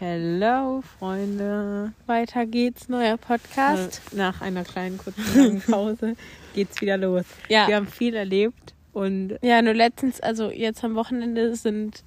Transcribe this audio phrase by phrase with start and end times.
[0.00, 1.92] Hello, Freunde.
[2.06, 4.00] Weiter geht's, neuer Podcast.
[4.12, 6.16] Äh, Nach einer kleinen kurzen Pause
[6.54, 7.24] geht's wieder los.
[7.48, 7.68] Ja.
[7.68, 12.02] Wir haben viel erlebt und Ja, nur letztens, also jetzt am Wochenende sind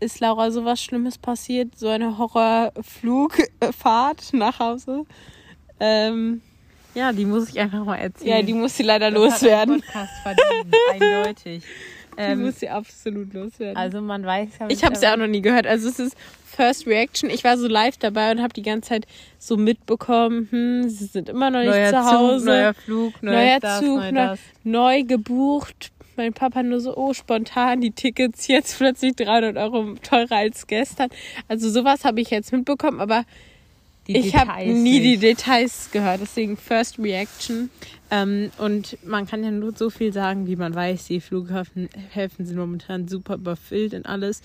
[0.00, 5.04] ist Laura sowas Schlimmes passiert, so eine Horrorflugfahrt nach Hause.
[5.80, 6.40] Ähm,
[6.94, 8.36] ja, die muss ich einfach mal erzählen.
[8.36, 9.80] ja, die muss sie leider Das loswerden.
[9.80, 11.64] Podcast verdient, eindeutig.
[12.16, 13.76] Die Ähm, muss sie absolut loswerden.
[13.76, 14.68] also man weiß ja.
[14.68, 15.66] ich habe es ja auch noch nie gehört.
[15.66, 17.30] Also es ist First Reaction.
[17.30, 19.06] Ich war so live dabei und habe die ganze Zeit
[19.38, 22.38] so mitbekommen, hm, sie sind immer noch nicht neuer zu Hause.
[22.38, 24.38] Zug, neuer Flug, neues neuer das, Zug, neu neu, das.
[24.64, 25.92] neu gebucht.
[26.16, 31.08] Mein Papa nur so, oh, spontan die Tickets jetzt plötzlich 300 Euro teurer als gestern.
[31.48, 33.24] Also sowas habe ich jetzt mitbekommen, aber
[34.06, 35.22] Die ich habe nie die nicht.
[35.22, 36.20] Details gehört.
[36.20, 37.70] Deswegen First Reaction.
[38.10, 41.06] Ähm, und man kann ja nur so viel sagen, wie man weiß.
[41.06, 44.42] Die Flughäfen Häfen sind momentan super überfüllt und alles.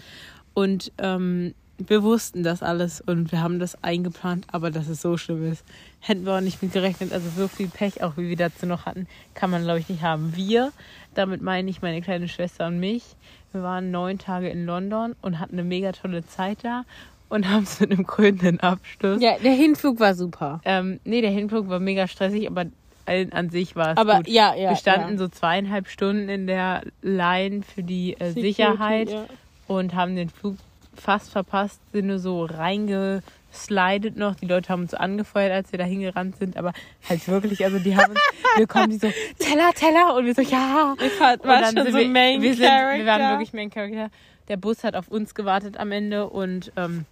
[0.53, 5.15] Und ähm, wir wussten das alles und wir haben das eingeplant, aber dass es so
[5.17, 5.63] schlimm ist,
[5.99, 7.13] hätten wir auch nicht mit gerechnet.
[7.13, 10.01] Also so viel Pech, auch wie wir dazu noch hatten, kann man glaube ich nicht
[10.01, 10.35] haben.
[10.35, 10.71] Wir,
[11.13, 13.03] damit meine ich meine kleine Schwester und mich,
[13.51, 16.83] wir waren neun Tage in London und hatten eine mega tolle Zeit da
[17.29, 19.21] und haben es mit einem krönenden Abschluss.
[19.21, 20.61] Ja, der Hinflug war super.
[20.65, 22.65] Ähm, nee, der Hinflug war mega stressig, aber
[23.05, 24.27] an an sich war es Aber gut.
[24.27, 24.69] ja, ja.
[24.71, 25.17] Wir standen ja.
[25.17, 29.25] so zweieinhalb Stunden in der Line für die äh, Security, Sicherheit Ja.
[29.67, 30.57] und haben den Flug
[30.93, 34.35] fast verpasst, sind nur so reingeslidet noch.
[34.35, 36.73] Die Leute haben uns angefeuert, als wir da hingerannt sind, aber
[37.07, 38.19] halt wirklich, also die haben uns,
[38.57, 40.95] wir kommen die so, Teller, Teller und wir so, ja.
[41.19, 42.97] War, Und war dann schon sind so wir, Main wir, sind, Character.
[42.97, 44.09] wir waren wirklich Main Character.
[44.49, 47.05] Der Bus hat auf uns gewartet am Ende und ähm,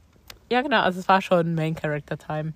[0.51, 2.53] ja genau, also es war schon Main Character Time.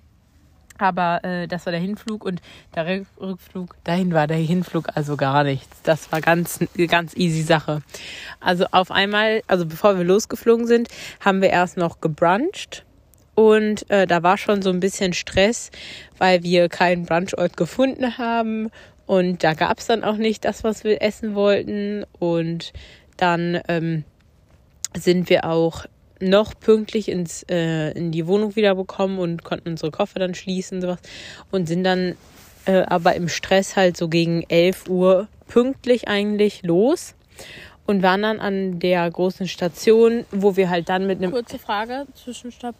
[0.77, 2.41] Aber äh, das war der Hinflug und
[2.73, 5.81] der Rück- Rückflug, dahin war der Hinflug also gar nichts.
[5.83, 7.81] Das war ganz, ganz easy Sache.
[8.39, 10.87] Also auf einmal, also bevor wir losgeflogen sind,
[11.19, 12.85] haben wir erst noch gebruncht.
[13.35, 15.69] Und äh, da war schon so ein bisschen Stress,
[16.17, 18.69] weil wir keinen Brunchort gefunden haben.
[19.05, 22.05] Und da gab es dann auch nicht das, was wir essen wollten.
[22.19, 22.71] Und
[23.17, 24.05] dann ähm,
[24.95, 25.85] sind wir auch
[26.19, 30.77] noch pünktlich ins, äh, in die Wohnung wieder bekommen und konnten unsere Koffer dann schließen
[30.77, 30.99] und sowas.
[31.51, 32.15] Und sind dann
[32.65, 37.15] äh, aber im Stress halt so gegen 11 Uhr pünktlich eigentlich los.
[37.85, 42.05] Und waren dann an der großen Station, wo wir halt dann mit einem Kurze Frage,
[42.13, 42.75] Zwischenstopp.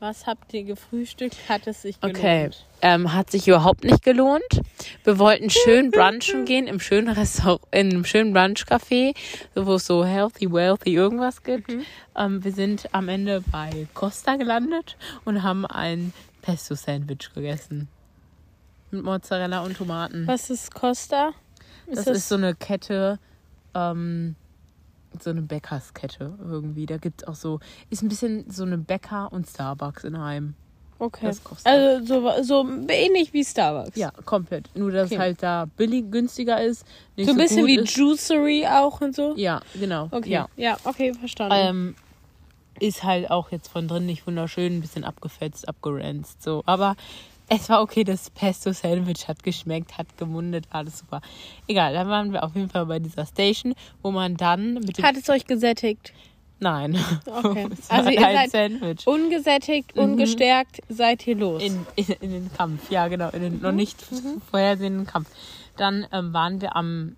[0.00, 1.36] Was habt ihr gefrühstückt?
[1.46, 2.16] Hat es sich gelohnt?
[2.16, 2.50] Okay,
[2.80, 4.62] ähm, hat sich überhaupt nicht gelohnt.
[5.04, 9.14] Wir wollten schön brunchen gehen im schönen Restaurant, in einem schönen Brunch-Café,
[9.54, 11.70] wo es so healthy, wealthy irgendwas gibt.
[12.16, 14.96] Ähm, wir sind am Ende bei Costa gelandet
[15.26, 17.88] und haben ein Pesto-Sandwich gegessen.
[18.90, 20.26] Mit Mozzarella und Tomaten.
[20.26, 21.32] Was ist Costa?
[21.92, 23.18] das ist so eine Kette,
[23.74, 24.34] ähm,
[25.20, 26.86] so eine Bäckerskette irgendwie.
[26.86, 27.60] Da gibt es auch so,
[27.90, 30.54] ist ein bisschen so eine Bäcker und Starbucks in einem.
[30.98, 31.32] Okay.
[31.64, 33.96] Also so, so ähnlich wie Starbucks.
[33.96, 34.68] Ja, komplett.
[34.76, 35.14] Nur, dass Okay.
[35.14, 36.84] es halt da billig, günstiger ist.
[37.16, 37.96] So ein bisschen gut wie ist.
[37.96, 39.34] Juicery auch und so.
[39.36, 40.08] Ja, genau.
[40.10, 40.30] Okay.
[40.30, 40.48] Ja.
[40.56, 41.54] Ja, okay, verstanden.
[41.56, 41.94] Ähm,
[42.80, 46.62] ist halt auch jetzt von drin nicht wunderschön, ein bisschen abgefetzt, abgeranzt, so.
[46.66, 46.96] Aber
[47.50, 51.20] es war okay, das Pesto-Sandwich hat geschmeckt, hat gemundet, alles super.
[51.66, 55.04] Egal, dann waren wir auf jeden Fall bei dieser Station, wo man dann mit dem...
[55.04, 56.12] Hat es euch gesättigt?
[56.60, 56.96] Nein.
[57.26, 57.68] Okay.
[57.88, 59.06] Also ihr seid Sandwich.
[59.06, 61.60] ungesättigt, ungestärkt, seid ihr los.
[61.62, 63.96] In, in, in den Kampf, ja genau, in den noch nicht
[64.50, 65.28] vorhersehenden Kampf.
[65.76, 67.16] Dann ähm, waren wir am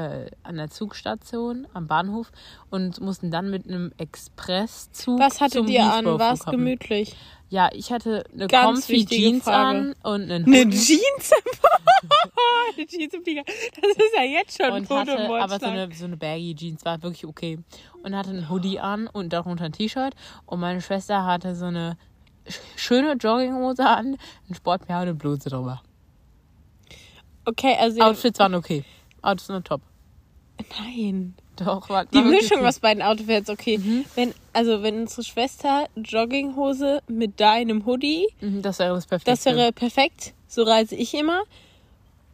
[0.00, 2.30] äh, an der Zugstation am Bahnhof
[2.70, 6.04] und mussten dann mit einem Expresszug Was hattet zum ihr an?
[6.06, 7.14] War es gemütlich?
[7.48, 9.78] Ja, ich hatte eine Ganz comfy Jeans Frage.
[9.78, 11.32] an und einen Eine Hoodie Jeans
[12.76, 13.42] Eine Jeans im Flieger.
[13.44, 16.54] Das ist ja jetzt schon ein und Foto hatte aber so eine, so eine baggy
[16.54, 17.58] Jeans, war wirklich okay.
[18.04, 20.14] Und hatte einen Hoodie an und darunter ein T-Shirt
[20.46, 21.96] und meine Schwester hatte so eine
[22.46, 24.16] sch- schöne Jogginghose an,
[24.48, 25.82] ein Sport und eine Bluse drüber.
[27.44, 28.84] Okay, also Outfits waren okay.
[29.22, 29.80] Outfits waren top.
[30.78, 31.34] Nein.
[31.56, 33.76] Doch, war, Die Mischung aus beiden Outfits, okay.
[33.78, 34.06] Mhm.
[34.14, 39.30] Wenn, also wenn unsere Schwester Jogginghose mit deinem Hoodie, Mhm, Das wäre das perfekte.
[39.32, 40.32] das wäre perfekt.
[40.48, 41.42] So reise ich immer.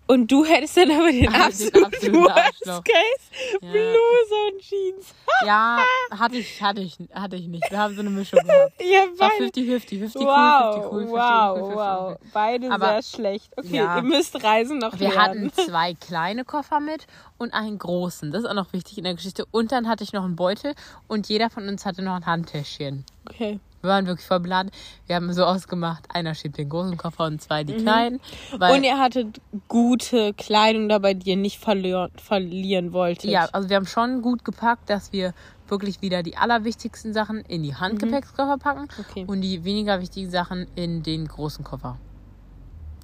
[0.08, 2.64] Und du hättest dann aber den absoluten absoluten Worst.
[2.64, 3.60] Case.
[3.60, 3.70] Ja.
[3.70, 5.14] Bluse und Jeans.
[5.44, 5.80] Ja,
[6.10, 7.68] hatte ich, hatte ich, hatte ich nicht.
[7.70, 8.72] Wir haben so eine Mischung gehabt.
[8.80, 9.50] Ihr War beide.
[9.50, 12.08] 50-50, 50 cool, Wow, 50 cool, 50 wow, cool, 50 wow.
[12.10, 12.30] cool.
[12.32, 13.52] Beide Aber- sehr schlecht.
[13.56, 13.96] Okay, Ja.
[13.96, 15.18] ihr müsst Reisen noch Wir lernen.
[15.18, 17.06] hatten zwei kleine Koffer mit
[17.38, 18.30] und einen großen.
[18.30, 19.44] Das ist auch noch wichtig in der Geschichte.
[19.50, 20.74] Und dann hatte ich noch einen Beutel
[21.08, 23.04] und jeder von uns hatte noch ein Handtäschchen.
[23.28, 23.58] Okay.
[23.86, 24.70] Wir waren wirklich voll beladen.
[25.06, 28.20] Wir haben so ausgemacht, einer schiebt den großen Koffer und zwei die kleinen.
[28.52, 28.60] Mhm.
[28.62, 33.30] Und ihr hattet gute Kleidung dabei, die ihr nicht verlieren, verlieren wolltet.
[33.30, 35.32] ja, also wir haben schon gut gepackt, dass wir
[35.68, 39.04] wirklich wieder die allerwichtigsten Sachen in die Handgepäckskoffer packen Mhm.
[39.08, 39.24] Okay.
[39.26, 41.98] und die weniger wichtigen Sachen in den großen Koffer.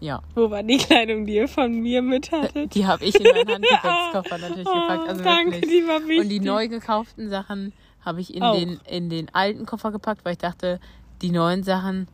[0.00, 2.74] Ja, Wo war die Kleidung, die ihr von mir mit hattet?
[2.74, 5.08] die habe ich in meinen Handgepäckskoffer natürlich gepackt.
[5.08, 5.70] Also Oh, danke, wirklich.
[5.70, 6.20] die war wichtig.
[6.22, 7.72] Und die neu gekauften Sachen
[8.04, 8.56] habe ich in Auch.
[8.58, 10.80] den, in den alten Koffer gepackt, weil ich dachte,
[11.22, 12.08] die neuen Sachen,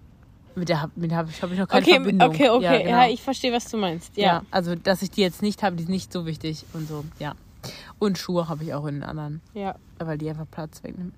[0.55, 2.29] mit der, mit der habe ich, hab ich noch keine Okay, Verbindung.
[2.31, 2.65] okay, okay.
[2.65, 3.13] Ja, genau.
[3.15, 4.17] ich verstehe, was du meinst.
[4.17, 4.25] ja.
[4.25, 4.43] Ja.
[4.51, 7.35] also dass ich die jetzt nicht habe, die ist nicht so wichtig und so, ja.
[7.99, 9.75] Und Schuhe habe ich auch in den anderen, Ja.
[9.99, 11.13] weil die einfach Platz wegnehmen.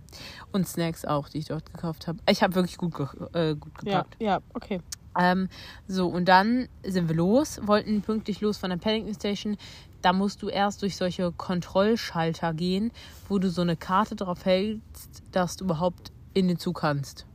[0.52, 2.19] Und Snacks auch, die ich dort gekauft habe.
[2.28, 4.17] Ich habe wirklich gut, ge äh, gut Ja, gepackt.
[4.20, 4.81] ja, okay.
[5.19, 5.49] Ähm,
[5.88, 9.56] so, und dann sind wir los, wollten pünktlich los von der Paddington Station.
[10.02, 12.91] Da musst du erst durch solche Kontrollschalter gehen,
[13.29, 17.26] wo du so eine Karte drauf hältst, dass du überhaupt in den Zug kannst.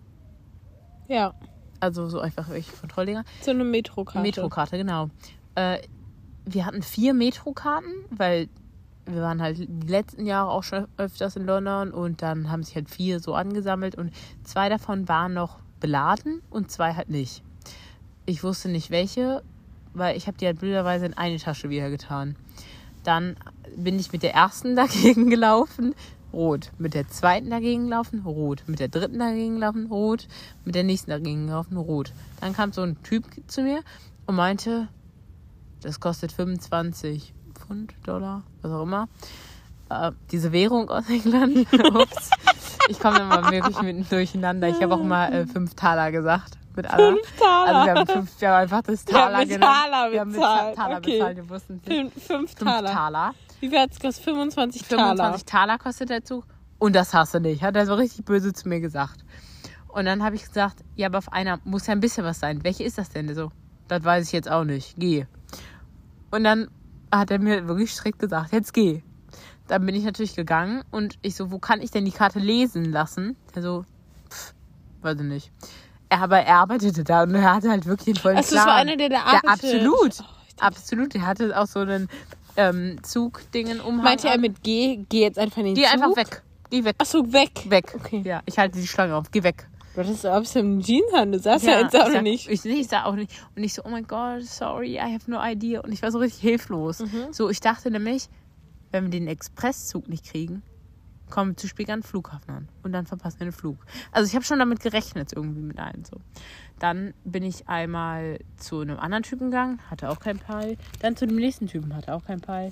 [1.08, 1.34] Ja.
[1.80, 3.24] Also so einfach welche Kontrolldinger.
[3.42, 4.22] So eine Metrokarte.
[4.22, 5.10] Metrokarte, genau.
[5.56, 5.80] Äh,
[6.46, 8.50] wir hatten vier Metrokarten, weil
[9.06, 12.76] wir waren halt die letzten Jahre auch schon öfters in London und dann haben sich
[12.76, 14.12] halt vier so angesammelt und
[14.44, 17.44] zwei davon waren noch beladen und zwei halt nicht.
[18.26, 19.44] Ich wusste nicht welche,
[19.96, 22.36] weil ich habe die halt blöderweise in eine Tasche wieder getan.
[23.04, 23.36] Dann
[23.76, 25.96] bin ich mit der ersten dagegen gelaufen,
[26.34, 26.72] rot.
[26.78, 28.64] Mit der zweiten dagegen gelaufen, rot.
[28.68, 30.28] Mit der dritten dagegen gelaufen, rot.
[30.66, 32.12] Mit der nächsten dagegen gelaufen, rot.
[32.42, 33.82] Dann kam so ein Typ zu mir
[34.26, 34.88] und meinte,
[35.82, 39.08] das kostet 25 Pfund, Dollar, was auch immer.
[39.90, 41.68] Äh, diese Währung aus England.
[41.74, 42.30] Ups.
[42.90, 44.68] Ich komme immer wirklich mit durcheinander.
[44.70, 46.58] Ich habe auch mal äh, fünf Taler gesagt.
[46.76, 47.14] Mit aller.
[47.14, 47.68] Fünf Taler.
[47.68, 49.64] Also wir haben, fünf, wir haben einfach das Taler genannt.
[49.64, 51.12] Taler wir haben mit Taler okay.
[51.18, 51.38] bezahlt.
[51.38, 52.00] Wir wussten es nicht.
[52.00, 52.92] Fünf, fünf Fünf Taler.
[52.92, 53.36] Taler.
[53.60, 54.26] Wie viel hat es gekostet?
[54.26, 55.08] 25 Taler.
[55.16, 56.46] 25 Taler kostet der Zug.
[56.78, 57.64] Und das hast du nicht.
[57.64, 59.24] Hat er so richtig böse zu mir gesagt.
[59.88, 62.64] Und dann habe ich gesagt, ja, aber auf einer muss ja ein bisschen was sein.
[62.64, 63.52] Welche ist das denn so?
[63.88, 64.96] Das weiß ich jetzt auch nicht.
[64.98, 65.26] Geh.
[66.32, 66.68] Und dann
[67.12, 69.02] hat er mir wirklich strikt gesagt, jetzt geh.
[69.68, 72.92] Dann bin ich natürlich gegangen und ich so, wo kann ich denn die Karte lesen
[72.92, 73.36] lassen?
[73.54, 73.86] Er so,
[74.30, 74.54] pff,
[75.02, 75.52] weiß ich nicht.
[76.10, 78.68] Er, aber er arbeitete da und er hatte halt wirklich einen vollen Also, das Plan.
[78.76, 79.50] war einer, der da Ja, arbeitet.
[79.50, 80.14] absolut.
[80.22, 80.24] Oh,
[80.60, 81.16] absolut.
[81.16, 82.08] Er hatte auch so einen
[82.58, 83.98] ähm, Zugdingen um.
[83.98, 85.94] Meinte er mit Geh, geh jetzt einfach in den Geh Zug?
[85.94, 86.42] einfach weg.
[86.70, 86.96] Geh weg.
[87.00, 87.52] Achso, weg.
[87.70, 87.94] Weg.
[87.96, 88.22] Okay.
[88.26, 89.32] Ja, ich halte die Schlange auf.
[89.32, 89.68] Geh weg.
[89.94, 91.32] Du hattest absolut einen Jeans an.
[91.32, 92.50] Du saßt ja, jetzt ich auch sag- nicht.
[92.50, 93.32] Ich, ich sag auch nicht.
[93.56, 95.80] Und ich so, oh mein Gott, sorry, I have no idea.
[95.82, 97.00] Und ich war so richtig hilflos.
[97.00, 97.32] Mhm.
[97.32, 98.28] So, ich dachte nämlich,
[98.92, 100.64] wenn wir den Expresszug nicht kriegen,
[101.36, 102.70] kommen zu spät an den Flughafen an.
[102.82, 103.76] Und dann verpassen wir den Flug.
[104.14, 106.16] Also ich habe schon damit gerechnet, irgendwie mit allen so.
[106.80, 110.78] Dann bin ich einmal zu einem anderen Typen gegangen, hatte auch keinen Peil.
[111.02, 112.72] Dann zu dem nächsten Typen, hatte auch keinen Peil.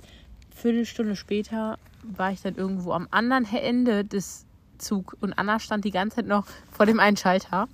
[0.55, 4.45] Viertelstunde später war ich dann irgendwo am anderen Ende des
[4.77, 7.67] Zug und Anna stand die ganze Zeit noch vor dem einen Schalter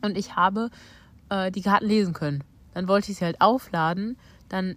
[0.00, 0.70] und ich habe
[1.28, 2.44] äh, die Karten lesen können.
[2.72, 4.16] Dann wollte ich sie halt aufladen,
[4.48, 4.76] dann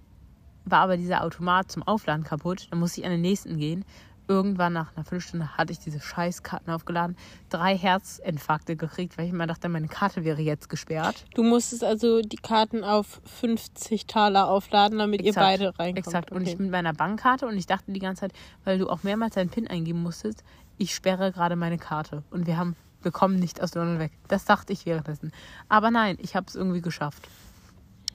[0.66, 3.86] war aber dieser Automat zum Aufladen kaputt, dann musste ich an den nächsten gehen.
[4.32, 7.18] Irgendwann nach einer Viertelstunde hatte ich diese Scheißkarten aufgeladen,
[7.50, 11.26] drei Herzinfarkte gekriegt, weil ich immer dachte, meine Karte wäre jetzt gesperrt.
[11.36, 15.46] Du musstest also die Karten auf 50 Taler aufladen, damit ihr Exakt.
[15.46, 15.98] beide reinkommt.
[15.98, 16.32] Exakt.
[16.32, 16.52] Und Okay.
[16.54, 18.34] ich mit meiner Bankkarte und ich dachte die ganze Zeit,
[18.64, 20.46] weil du auch mehrmals deinen PIN eingeben musstest,
[20.78, 24.14] ich sperre gerade meine Karte und wir haben, wir kommen nicht aus London weg.
[24.30, 25.34] Das dachte ich währenddessen.
[25.68, 27.28] Aber nein, ich habe es irgendwie geschafft.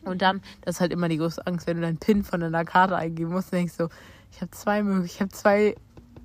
[0.02, 2.64] Und dann, das ist halt immer die große Angst, wenn du deinen PIN von deiner
[2.64, 3.88] Karte eingeben musst, denkst du,
[4.32, 5.74] ich habe zwei Möglichkeiten, ich habe zwei,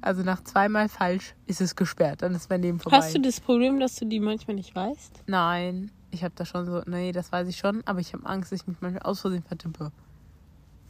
[0.02, 2.98] also nach zweimal falsch ist es gesperrt, dann ist mein Leben vorbei.
[2.98, 5.24] Hast du das Problem, dass du die manchmal nicht weißt?
[5.28, 8.52] Nein, ich habe da schon so, nee, das weiß ich schon, aber ich habe Angst,
[8.52, 9.92] dass ich mich manchmal aus Versehen vertippe.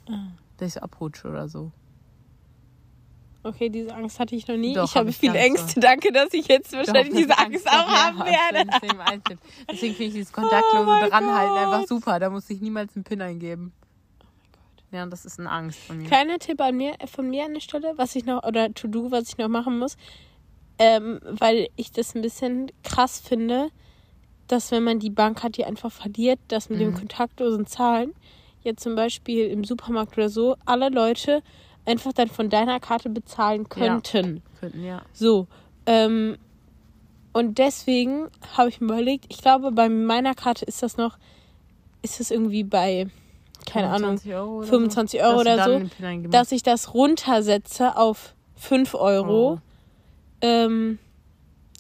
[0.10, 0.27] Ah.
[0.58, 1.72] Dass ich so abrutsche oder so.
[3.44, 4.74] Okay, diese Angst hatte ich noch nie.
[4.75, 5.80] Doch, ich hab habe ich viele Ängste.
[5.80, 8.70] Danke, dass ich jetzt wahrscheinlich Doch, diese Angst doch auch haben werde.
[9.70, 11.88] Deswegen finde ich dieses kontaktlose Oh Dranhalten einfach Gott.
[11.88, 12.20] super.
[12.20, 13.74] Da muss ich niemals einen PIN eingeben.
[14.91, 16.07] Ja, das ist eine Angst von mir.
[16.07, 19.29] Kleiner Tipp an mir, von mir an der Stelle, was ich noch, oder To-Do, was
[19.29, 19.95] ich noch machen muss,
[20.77, 23.69] ähm, weil ich das ein bisschen krass finde,
[24.48, 26.83] dass wenn man die Bankkarte einfach verliert, dass mit Mhm.
[26.83, 28.13] dem kontaktlosen Zahlen,
[28.63, 31.41] jetzt zum Beispiel im Supermarkt oder so, alle Leute
[31.86, 34.43] einfach dann von deiner Karte bezahlen könnten.
[34.60, 35.01] Könnten, ja.
[35.13, 35.48] So,
[35.86, 36.38] ähm,
[37.33, 41.17] und deswegen habe ich mir überlegt, ich glaube, bei meiner Karte ist das noch,
[42.01, 43.07] ist das irgendwie bei,
[43.65, 45.25] keine Ahnung, 25 Euro oder 25 so?
[45.25, 49.53] Euro oder so, dass ich das runtersetze auf 5 Euro.
[49.53, 49.58] Oh.
[50.41, 51.00] Ähm,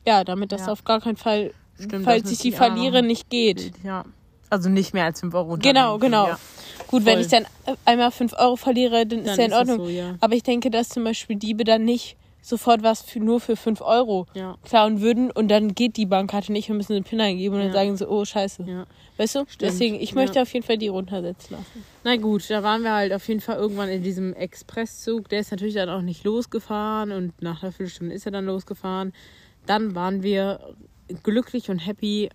[0.05, 0.71] ja, damit das Ja.
[0.71, 3.71] auf gar keinen Fall, Stimmt, falls ich die noch verliere, nicht geht.
[3.83, 4.03] Ja.
[4.49, 5.57] Also nicht mehr als 5 Euro.
[5.57, 6.27] Genau, genau.
[6.27, 6.39] Ja.
[6.87, 7.21] Gut, wenn Voll.
[7.21, 7.45] ich dann
[7.85, 9.77] einmal 5 Euro verliere, dann, ist Dann ja in ist Ordnung.
[9.85, 10.15] so, ja.
[10.19, 13.81] Aber ich denke, dass zum Beispiel Diebe dann nicht sofort was für, nur für 5
[13.81, 14.57] Euro Ja.
[14.63, 17.67] klauen würden und dann geht die Bankkarte nicht, wir müssen einen PIN eingeben und Ja.
[17.67, 18.63] dann sagen sie, oh scheiße.
[18.63, 18.85] Ja.
[19.17, 19.45] Weißt du?
[19.59, 21.85] Deswegen, ich möchte auf jeden Fall die runtersetzen lassen.
[22.03, 25.29] Na gut, da waren wir halt auf jeden Fall irgendwann in diesem Expresszug.
[25.29, 29.13] Der ist natürlich dann auch nicht losgefahren und nach einer Viertelstunde ist er dann losgefahren.
[29.67, 30.75] Dann waren wir
[31.21, 32.29] glücklich und happy,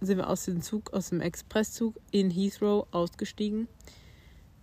[0.00, 3.66] sind wir aus dem Zug, aus dem Expresszug in Heathrow ausgestiegen.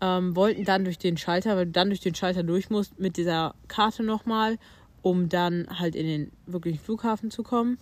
[0.03, 3.15] Ähm, wollten dann durch den Schalter, weil du dann durch den Schalter durch musst, mit
[3.15, 4.57] dieser Karte nochmal,
[5.01, 7.77] um dann halt in den wirklichen Flughafen zu kommen.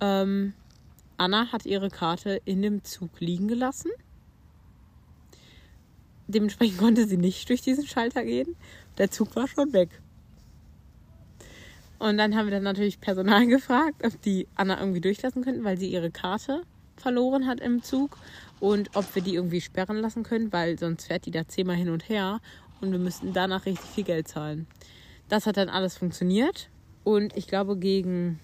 [0.00, 0.52] Ähm,
[1.16, 3.90] Anna hat ihre Karte in dem Zug liegen gelassen.
[6.28, 8.54] Dementsprechend konnte sie nicht durch diesen Schalter gehen.
[8.98, 10.00] Der Zug war schon weg.
[11.98, 15.76] Und dann haben wir dann natürlich Personal gefragt, ob die Anna irgendwie durchlassen könnten, weil
[15.76, 16.62] sie ihre Karte
[16.96, 18.16] verloren hat im Zug
[18.62, 21.90] und ob wir die irgendwie sperren lassen können, weil sonst fährt die da zehnmal hin
[21.90, 22.38] und her
[22.80, 24.68] und wir müssten danach richtig viel Geld zahlen.
[25.28, 26.70] Das hat dann alles funktioniert
[27.02, 28.38] und ich glaube gegen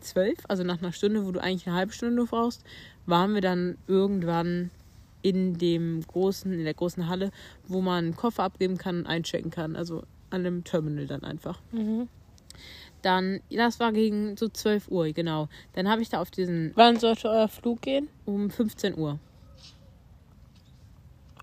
[0.00, 2.64] zwölf, also nach einer Stunde, wo du eigentlich eine halbe Stunde brauchst,
[3.04, 4.70] waren wir dann irgendwann
[5.20, 7.30] in dem großen, in der großen Halle,
[7.68, 9.76] wo man einen Koffer abgeben kann und einchecken kann.
[9.76, 9.98] Also
[10.30, 11.60] an einem Terminal dann einfach.
[13.02, 15.50] Dann, das war gegen so 12 Uhr, genau.
[15.74, 18.08] Dann habe ich da auf diesen, Wann sollte euer Flug gehen?
[18.24, 19.18] um 15 Uhr.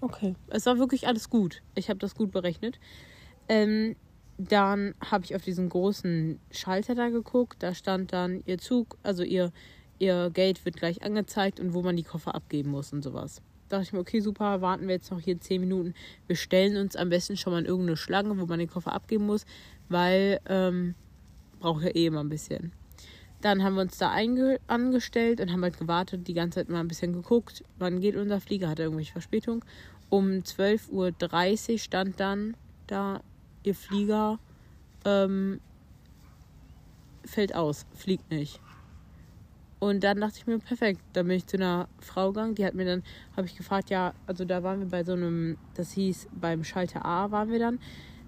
[0.01, 0.35] Okay.
[0.47, 1.61] Es war wirklich alles gut.
[1.75, 2.79] Ich habe das gut berechnet.
[3.47, 3.95] Ähm,
[4.37, 7.61] dann habe ich auf diesen großen Schalter da geguckt.
[7.61, 9.51] Da stand dann ihr Zug, also ihr,
[9.97, 13.41] ihr Gate wird gleich angezeigt und wo man die Koffer abgeben muss und sowas.
[13.67, 15.93] Da dachte ich mir, okay, super, warten wir jetzt noch hier 10 Minuten.
[16.27, 19.25] Wir stellen uns am besten schon mal in irgendeine Schlange, wo man den Koffer abgeben
[19.25, 19.45] muss,
[19.89, 20.95] weil ähm,
[21.59, 22.71] braucht ja eh immer ein bisschen.
[23.41, 24.13] Dann haben wir uns da
[24.67, 28.41] angestellt und haben halt gewartet, die ganze Zeit mal ein bisschen geguckt, wann geht unser
[28.41, 29.63] Flieger, hat er irgendwelche Verspätung.
[30.09, 32.55] Um 12.30 Uhr stand dann
[32.87, 33.21] da,
[33.63, 34.39] ihr Flieger
[35.05, 35.61] ähm,
[37.23, 38.59] fällt aus, fliegt nicht.
[39.79, 42.73] Und dann dachte ich mir, perfekt, dann bin ich zu einer Frau gegangen, die hat
[42.73, 43.03] mir dann,
[43.37, 47.05] habe ich gefragt, ja, also da waren wir bei so einem, das hieß, beim Schalter
[47.05, 47.79] A waren wir dann.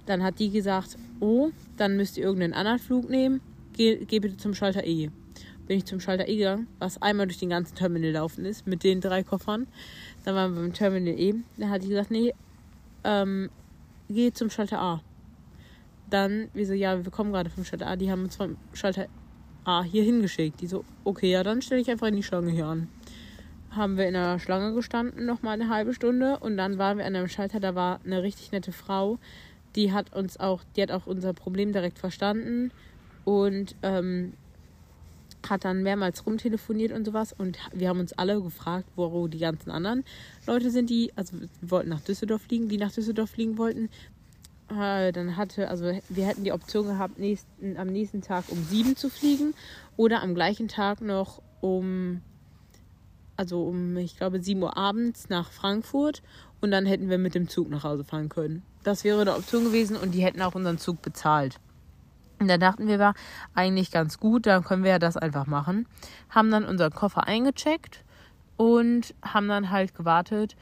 [0.05, 3.41] Dann hat die gesagt, oh, dann müsst ihr irgendeinen anderen Flug nehmen,
[3.73, 5.09] geh, geh bitte zum Schalter E.
[5.67, 8.83] Bin ich zum Schalter E gegangen, was einmal durch den ganzen Terminal laufen ist, mit
[8.83, 9.67] den drei Koffern.
[10.25, 11.35] Dann waren wir beim Terminal E.
[11.57, 12.33] Dann hat die gesagt, nee,
[13.03, 13.49] ähm,
[14.09, 15.01] geh zum Schalter A.
[16.09, 19.07] Dann, wir so, ja, wir kommen gerade vom Schalter A, die haben uns vom Schalter
[19.63, 20.59] A hier hingeschickt.
[20.61, 22.89] Die so, okay, ja, dann stelle ich einfach in die Schlange hier an.
[23.69, 27.05] Haben wir in der Schlange gestanden, noch mal eine halbe Stunde und dann waren wir
[27.05, 29.17] an einem Schalter, da war eine richtig nette Frau,
[29.77, 32.71] die hat uns auch, die hat auch unser Problem direkt verstanden
[33.25, 34.33] und ähm,
[35.49, 39.71] hat dann mehrmals rumtelefoniert und sowas und wir haben uns alle gefragt, wo die ganzen
[39.71, 40.03] anderen
[40.45, 43.89] Leute sind, die, also wollten nach Düsseldorf fliegen, die nach Düsseldorf fliegen wollten.
[44.69, 48.95] Äh, dann hatte, also wir hätten die Option gehabt, nächsten, am nächsten Tag um sieben
[48.95, 49.53] zu fliegen
[49.97, 52.21] oder am gleichen Tag noch um,
[53.35, 56.21] also um, ich glaube, 7 Uhr abends nach Frankfurt
[56.61, 58.63] und dann hätten wir mit dem Zug nach Hause fahren können.
[58.83, 61.59] Das wäre eine Option gewesen und die hätten auch unseren Zug bezahlt.
[62.41, 63.13] Und da dachten wir, war
[63.53, 65.87] eigentlich ganz gut, dann können wir ja das einfach machen.
[66.29, 68.03] Haben dann unseren Koffer eingecheckt
[68.57, 70.55] und haben dann halt gewartet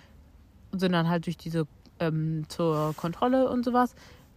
[0.72, 1.68] sind dann halt durch diese
[2.00, 3.96] ähm, zur Kontrolle und sowas,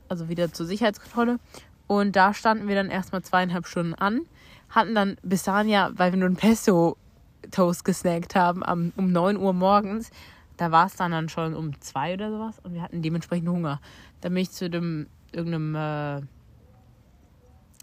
[0.08, 1.38] also wieder zur Sicherheitskontrolle.
[1.86, 4.22] Und da standen wir dann erstmal zweieinhalb Stunden an,
[4.70, 9.36] hatten dann bis dahin ja, weil wir nur ein Pesto-Toast gesnackt haben, am, um 9
[9.36, 10.10] Uhr morgens,
[10.56, 13.80] da war es dann, dann schon um zwei oder sowas und wir hatten dementsprechend Hunger.
[14.20, 16.22] Dann bin ich zu dem irgendeinem äh,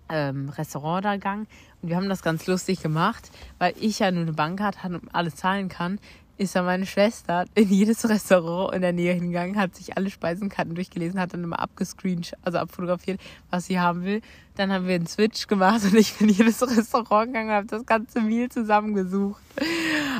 [0.10, 1.48] ähm, Restaurant da gegangen.
[1.82, 5.16] Und wir haben das ganz lustig gemacht, weil ich ja nur eine Bankkarte hatte und
[5.16, 6.00] alles zahlen kann,
[6.40, 10.74] ist dann meine Schwester in jedes Restaurant in der Nähe hingegangen, hat sich alle Speisenkarten
[10.74, 13.20] durchgelesen, hat dann immer abgescreenshot, also abfotografiert,
[13.50, 14.22] was sie haben will.
[14.56, 17.68] Dann haben wir einen Switch gemacht und ich bin in jedes Restaurant gegangen und habe
[17.68, 19.42] das ganze Meal zusammengesucht.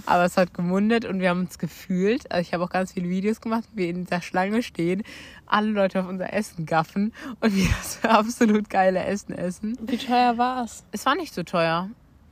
[0.06, 2.30] Aber es hat gemundet und wir haben uns gefühlt.
[2.30, 5.04] Also ich habe auch ganz viele Videos gemacht, wie wir in dieser Schlange stehen,
[5.46, 9.78] alle Leute auf unser Essen gaffen und wir das absolut geile Essen essen.
[9.82, 10.84] Wie teuer war es?
[10.92, 11.90] Es war nicht so teuer.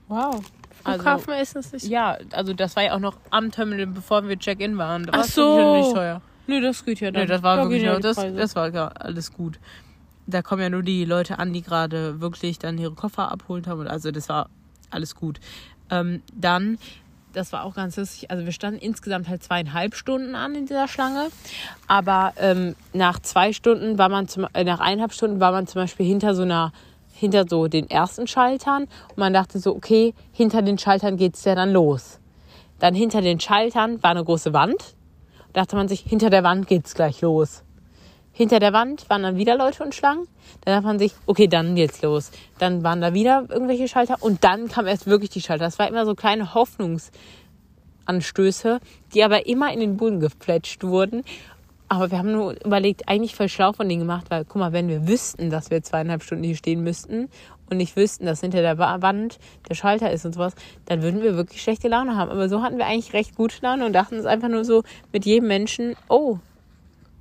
[0.10, 0.42] Wow.
[0.88, 1.86] Also- Flughafen ist es nicht.
[1.88, 5.04] Ja, also das war ja auch noch am Terminal, bevor wir Check-in waren.
[5.06, 5.78] Da Ach war so.
[5.78, 6.22] nicht teuer.
[6.48, 7.24] Nö, das geht ja dann.
[7.24, 9.60] Nee, das war Da wirklich ja das, das war ja alles gut.
[10.26, 13.82] Da kommen ja nur die Leute an, die gerade wirklich dann ihre Koffer abholt haben.
[13.82, 14.50] Und Also das war
[14.90, 15.40] alles gut.
[15.90, 16.78] Ähm, dann,
[17.34, 20.88] das war auch ganz lustig, also wir standen insgesamt halt zweieinhalb Stunden an in dieser
[20.88, 21.28] Schlange.
[21.88, 25.82] Aber ähm, nach zwei Stunden war man zum, äh, nach eineinhalb Stunden war man zum
[25.82, 26.72] Beispiel hinter so einer
[27.18, 31.56] hinter so den ersten Schaltern und man dachte so, okay, hinter den Schaltern geht's ja
[31.56, 32.20] dann los.
[32.80, 34.94] Dann hinter den Schaltern war eine große Wand.
[35.54, 37.64] Da dachte man sich, hinter der Wand geht's gleich los.
[38.32, 40.28] Hinter der Wand waren dann wieder Leute und Schlangen.
[40.64, 42.30] Dann dachte man sich, okay, dann jetzt los.
[42.60, 45.66] Dann waren da wieder irgendwelche Schalter und dann kam erst wirklich die Schalter.
[45.66, 48.80] Das war immer so kleine Hoffnungsanstöße,
[49.16, 51.24] die aber immer in den Boden gefletscht wurden.
[51.90, 54.90] Aber wir haben nur überlegt, eigentlich voll schlau von denen gemacht, weil, guck mal, wenn
[54.90, 57.30] wir wüssten, dass wir zweieinhalb Stunden hier stehen müssten
[57.70, 59.40] und nicht wüssten, dass hinter der Wand
[59.70, 60.54] der Schalter ist und sowas,
[60.86, 62.30] dann würden wir wirklich schlechte Laune haben.
[62.30, 65.26] Aber so hatten wir eigentlich recht gute Laune und dachten uns einfach nur so mit
[65.26, 66.40] jedem Menschen, oh,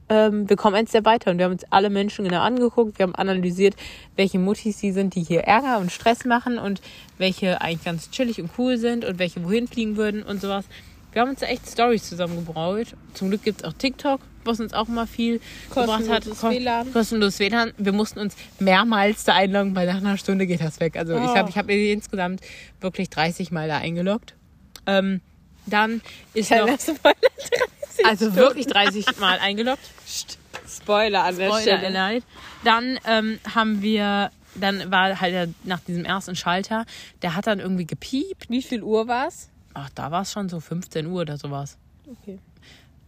[0.08, 1.30] ähm, wir kommen eins der weiter.
[1.30, 2.98] Und wir haben uns alle Menschen genau angeguckt.
[2.98, 3.74] Wir haben analysiert,
[4.16, 6.80] welche Muttis die sind, die hier Ärger und Stress machen und
[7.18, 10.64] welche eigentlich ganz chillig und cool sind und welche wohin fliegen würden und sowas.
[11.12, 12.88] Wir haben uns echt Stories zusammengebraut.
[13.14, 16.26] Zum Glück gibt es auch TikTok, was uns auch mal viel gebracht hat.
[16.26, 16.92] WLAN.
[16.92, 17.72] Kostenloses WLAN.
[17.78, 20.96] Wir mussten uns mehrmals da einloggen, weil nach einer Stunde geht das weg.
[20.96, 21.46] Also ich Oh.
[21.48, 22.40] ich habe mir insgesamt
[22.80, 24.34] wirklich 30 Mal da eingeloggt.
[24.86, 25.20] Ähm,
[25.66, 26.00] dann
[26.34, 27.14] ist noch, Spoiler,
[27.96, 28.36] 30 also Stunden.
[28.36, 29.80] wirklich 30 Mal eingeloggt.
[30.68, 31.86] Spoiler an der Spoiler Stelle.
[32.00, 32.24] alert.
[32.64, 36.84] Dann ähm, haben wir, dann war halt der, nach diesem ersten Schalter,
[37.22, 38.48] der hat dann irgendwie gepiept.
[38.48, 39.48] Wie viel Uhr war's?
[39.74, 41.76] Ach, da war es schon so 15 Uhr oder sowas.
[42.22, 42.38] Okay.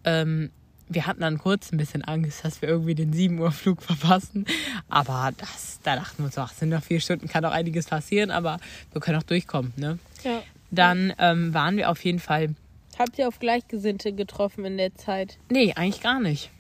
[0.05, 0.51] Ähm,
[0.89, 4.47] wir hatten dann kurz ein bisschen Angst, dass wir irgendwie den 7 Uhr Flug verpassen.
[4.89, 8.31] Aber das, da dachten wir uns, ach, sind noch vier Stunden, kann doch einiges passieren,
[8.31, 8.59] aber
[8.93, 9.73] wir können auch durchkommen.
[9.77, 9.99] Ne?
[10.25, 10.43] Ja.
[10.71, 12.55] Dann ähm, waren wir auf jeden Fall.
[12.99, 15.39] Habt ihr auf Gleichgesinnte getroffen in der Zeit?
[15.51, 16.51] Nee, eigentlich gar nicht.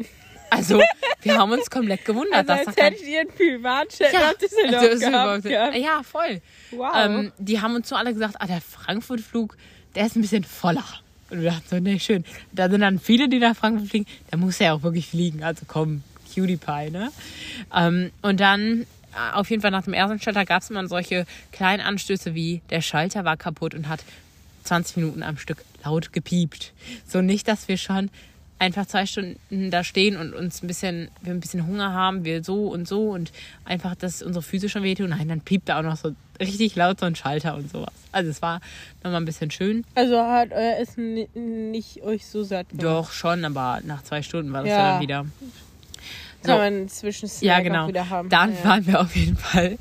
[0.50, 0.80] Also,
[1.22, 4.32] wir haben uns komplett gewundert, Also dass als da hättet ihr einen Privatchat Ja,
[4.80, 5.44] also, gehabt.
[5.44, 5.74] Ja.
[5.74, 6.40] ja, voll.
[6.70, 6.92] Wow.
[6.96, 9.56] Ähm, die haben uns so alle gesagt, ah, der Frankfurt-Flug,
[9.94, 10.84] der ist ein bisschen voller.
[11.30, 12.24] Und wir dachten so, nee, schön.
[12.52, 14.06] Da sind dann viele, die nach Frankfurt fliegen.
[14.30, 15.42] Da muss er ja auch wirklich fliegen.
[15.42, 16.02] Also komm,
[16.34, 17.10] Cutie Pie, ne?
[17.74, 18.82] Ähm, und dann,
[19.12, 22.62] äh, auf jeden Fall nach dem ersten Schalter gab es immer solche kleinen Anstöße wie,
[22.70, 24.04] der Schalter war kaputt und hat
[24.64, 26.72] 20 Minuten am Stück laut gepiept.
[27.06, 28.10] So nicht, dass wir schon
[28.58, 32.42] einfach zwei Stunden da stehen und uns ein bisschen, wir ein bisschen Hunger haben, wir
[32.42, 33.32] so und so und
[33.64, 35.10] einfach, dass unsere Füße schon wehtun.
[35.10, 37.92] Nein, dann piept da auch noch so richtig laut so ein Schalter und sowas.
[38.12, 38.60] Also es war
[39.02, 39.84] nochmal ein bisschen schön.
[39.94, 42.84] Also hat euer Essen ni- nicht euch so satt gemacht.
[42.84, 44.92] Doch, schon, aber nach zwei Stunden war das ja, Ja.
[44.92, 45.26] dann wieder.
[46.44, 46.58] Kann So.
[46.58, 47.88] man inzwischen Snack Ja, genau.
[47.88, 48.28] wieder haben.
[48.28, 48.64] Dann ja.
[48.64, 49.76] waren wir auf jeden Fall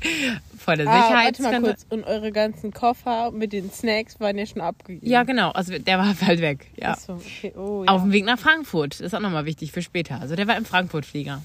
[0.58, 1.86] vor der Ah, warte mal kurz.
[1.88, 5.06] Und eure ganzen Koffer mit den Snacks waren ja schon abgegeben.
[5.08, 5.52] Ja, genau.
[5.52, 6.66] Also der war halt weg.
[6.76, 6.92] Ja.
[6.94, 7.52] Achso, okay.
[7.56, 7.92] Oh, ja.
[7.92, 8.94] Auf dem Weg nach Frankfurt.
[8.94, 10.20] Das ist auch nochmal wichtig für später.
[10.20, 11.42] Also der war im Frankfurt-Flieger.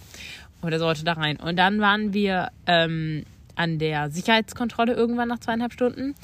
[0.62, 1.38] Und der sollte da rein.
[1.38, 3.23] Und dann waren wir ähm,
[3.56, 6.16] an der Sicherheitskontrolle irgendwann nach zweieinhalb Stunden.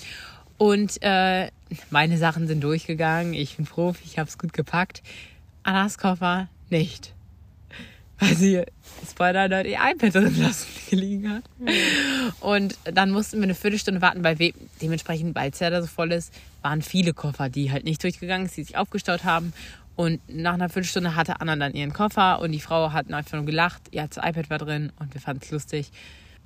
[0.57, 1.49] Und äh,
[1.89, 3.33] meine Sachen sind durchgegangen.
[3.33, 5.01] Ich bin Profi, ich habe es gut gepackt.
[5.63, 7.13] Annas Koffer nicht.
[8.19, 8.63] Weil sie,
[9.09, 11.43] Spoiler, Alert, ihr iPad drin lassen gelegen hat.
[12.41, 15.87] Und dann mussten wir eine Viertelstunde warten, weil we dementsprechend, weil es ja da so
[15.87, 19.53] voll ist, waren viele Koffer, die halt nicht durchgegangen sind, die sich aufgestaut haben.
[19.95, 23.45] Und nach einer Viertelstunde hatte Anna dann ihren Koffer und die Frau hat einfach nur
[23.45, 23.81] gelacht.
[23.91, 25.91] Ihr das iPad war drin und wir fanden es lustig.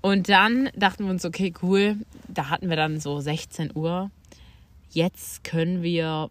[0.03, 1.95] Und dann dachten wir uns, okay, cool.
[2.27, 4.11] Da hatten wir dann so 16 Uhr.
[4.91, 6.29] Jetzt können wir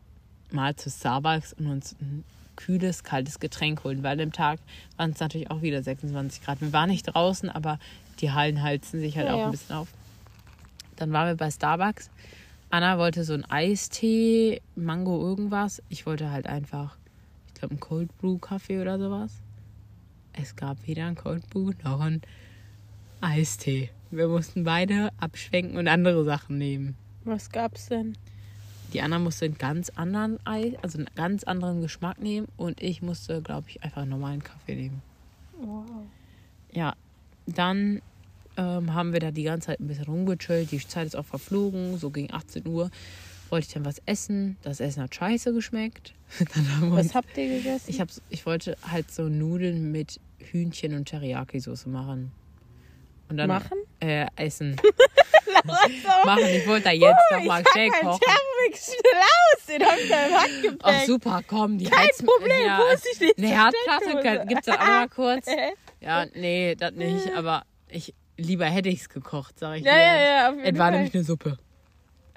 [0.51, 2.23] mal zu Starbucks und uns ein
[2.55, 4.61] kühles, kaltes Getränk holen, weil im Tag
[4.99, 6.61] waren es natürlich auch wieder 26 Grad.
[6.61, 7.79] Wir waren nicht draußen, aber
[8.21, 9.45] die Hallen heizen sich halt Ja, auch ja.
[9.47, 9.89] ein bisschen auf.
[10.97, 12.11] Dann waren wir bei Starbucks.
[12.69, 15.83] Anna wollte so ein Eistee, Mango irgendwas.
[15.89, 16.99] Ich wollte halt einfach,
[17.49, 19.33] ich glaube, einen Cold Brew Kaffee oder sowas.
[20.35, 22.21] Es gab weder ein Cold Brew noch ein
[23.23, 23.91] Eistee.
[24.11, 26.97] Wir mussten beide abschwenken und andere Sachen nehmen.
[27.25, 28.19] Was gab's denn?
[28.93, 33.01] Die Anna musste einen ganz anderen Eis, also einen ganz anderen Geschmack nehmen und ich
[33.01, 35.03] musste, glaube ich, einfach einen normalen Kaffee nehmen.
[35.57, 35.87] Wow.
[36.73, 36.95] Ja,
[37.47, 38.03] dann
[38.57, 40.73] ähm, haben wir da die ganze Zeit ein bisschen rumgechillt.
[40.73, 41.97] Die Zeit ist auch verflogen.
[41.99, 42.91] So gegen 18 Uhr
[43.51, 44.57] wollte ich dann was essen.
[44.63, 46.13] Das Essen hat scheiße geschmeckt.
[46.81, 47.89] wir uns, Was habt ihr gegessen?
[47.89, 52.33] ich, ich wollte halt so Nudeln mit Hühnchen und Teriyaki-Soße machen.
[53.33, 53.79] Und dann, Machen?
[54.01, 54.77] Äh, essen.
[56.25, 56.45] machen.
[56.55, 58.21] Ich wollte da jetzt Oh, noch mal ich schnell kochen.
[58.21, 59.67] Thermomix schnell aus.
[59.67, 60.81] Den hab ich da im Handgepäck.
[60.83, 63.39] Ach super, komm, die Kein Heiz- Problem, ja, wusste ich nicht.
[63.39, 64.47] Eine Herdplatte Steckdose.
[64.49, 65.47] gibt es auch mal kurz.
[66.01, 70.01] Ja, nee, das nicht, aber ich lieber hätte ich es gekocht, sag ich Ja, dir.
[70.01, 70.93] ja, ja, auf jeden Es war Fall.
[70.97, 71.59] nämlich eine Suppe.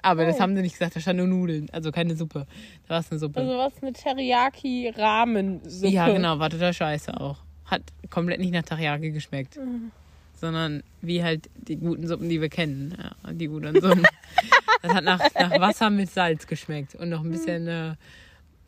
[0.02, 0.40] Aber das Oh.
[0.40, 2.46] haben sie nicht gesagt, da stand nur Nudeln, also keine Suppe.
[2.86, 3.40] Da war es eine Suppe.
[3.40, 5.88] Also was eine Teriyaki-Rahmensuppe.
[5.92, 7.38] ja, genau, war total scheiße auch.
[7.64, 9.56] Hat komplett nicht nach Teriyaki geschmeckt.
[9.56, 9.90] Mhm.
[10.38, 12.94] Sondern wie halt die guten Suppen, die wir kennen.
[13.24, 14.02] Ja, die guten Suppen.
[14.82, 17.94] das hat nach, nach Wasser mit Salz geschmeckt und noch ein bisschen äh,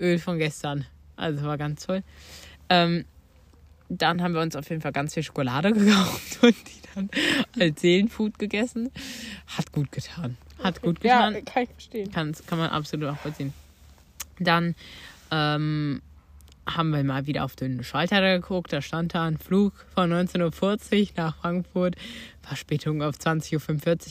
[0.00, 0.86] Öl von gestern.
[1.16, 2.02] Also war ganz toll.
[2.70, 3.04] Ähm,
[3.90, 7.10] dann haben wir uns auf jeden Fall ganz viel Schokolade gekauft und die dann
[7.58, 8.90] als Seelenfood gegessen.
[9.46, 10.36] Hat gut getan.
[10.62, 11.44] Hat gut Ja, getan.
[11.44, 12.10] kann ich verstehen.
[12.10, 13.52] Kann, kann man absolut auch verziehen.
[14.38, 14.74] Dann
[15.30, 16.00] ähm,
[16.68, 18.72] haben wir mal wieder auf den Schalter geguckt.
[18.72, 21.96] Da stand da ein Flug von 19.40 Uhr nach Frankfurt,
[22.42, 23.54] Verspätung auf 20.45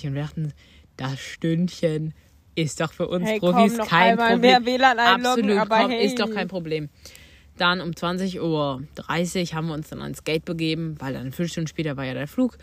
[0.03, 0.53] Uhr und wir dachten,
[0.97, 2.13] das Stündchen
[2.55, 4.41] ist doch für uns Hey, Profis komm, noch kein Problem.
[4.41, 6.05] mehr WLAN einloggen, Absolut, aber komm, hey.
[6.05, 6.89] ist doch kein Problem.
[7.57, 8.81] Dann um 20.30 Uhr
[9.55, 12.27] haben wir uns dann ans Gate begeben, weil dann fünf Stunden später war ja der
[12.27, 12.57] Flug.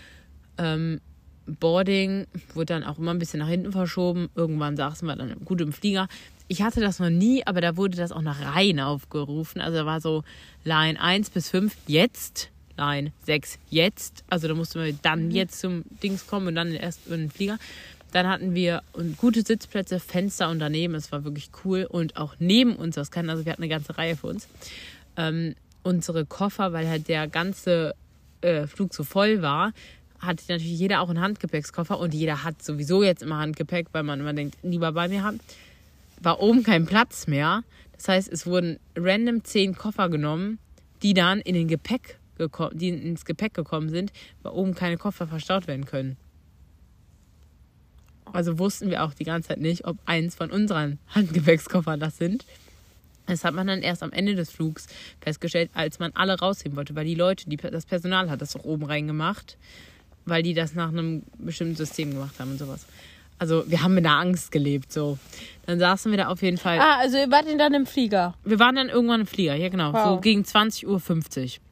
[0.59, 1.01] Ähm,
[1.47, 4.31] Boarding wurde dann auch immer ein bisschen nach hinten verschoben.
[4.35, 6.09] Irgendwann saßen wir dann gut im Flieger.
[6.47, 9.61] Ich hatte das noch nie, aber da wurde das auch nach Reihen aufgerufen.
[9.61, 10.25] Also da war so
[10.65, 14.25] Line 1 bis 5 jetzt, Line 6 jetzt.
[14.29, 17.59] Also da musste man dann jetzt zum Dings kommen und dann erst in den Flieger.
[18.13, 18.83] Dann hatten wir
[19.17, 20.95] gute Sitzplätze, Fenster und daneben.
[20.95, 21.85] Es war wirklich cool.
[21.89, 24.47] Und auch neben uns, das kann, also wir hatten eine ganze Reihe für uns.
[25.17, 27.95] Ähm, unsere Koffer, weil halt der ganze
[28.43, 29.73] äh, Flug so voll war,
[30.21, 34.21] hatte natürlich jeder auch einen Handgepäckskoffer und jeder hat sowieso jetzt immer Handgepäck, weil man
[34.21, 35.41] immer denkt, lieber bei mir haben.
[36.21, 37.65] War oben kein Platz mehr.
[37.93, 40.59] Das heißt, es wurden random zehn Koffer genommen,
[41.03, 45.27] die dann in den Gepäck gekommen, die ins Gepäck gekommen sind, weil oben keine Koffer
[45.27, 46.17] verstaut werden können.
[48.33, 52.45] Also wussten wir auch die ganze Zeit nicht, ob eins von unseren Handgepäckskoffern das sind.
[53.27, 54.87] Das hat man dann erst am Ende des Flugs
[55.21, 58.65] festgestellt, als man alle rausheben wollte, weil die Leute, die, das Personal hat das doch
[58.65, 59.57] oben reingemacht,
[60.27, 62.87] weil die das nach einem bestimmten System gemacht haben und sowas.
[63.39, 65.19] Also wir haben mit der Angst gelebt, so.
[65.67, 66.79] Dann saßen wir da auf jeden Fall.
[66.79, 68.35] Ah, also ihr wart denn dann im Flieger.
[68.45, 70.21] Wir waren dann irgendwann im Flieger, ja genau, so Wow.
[70.21, 71.63] gegen 20.50 Uhr.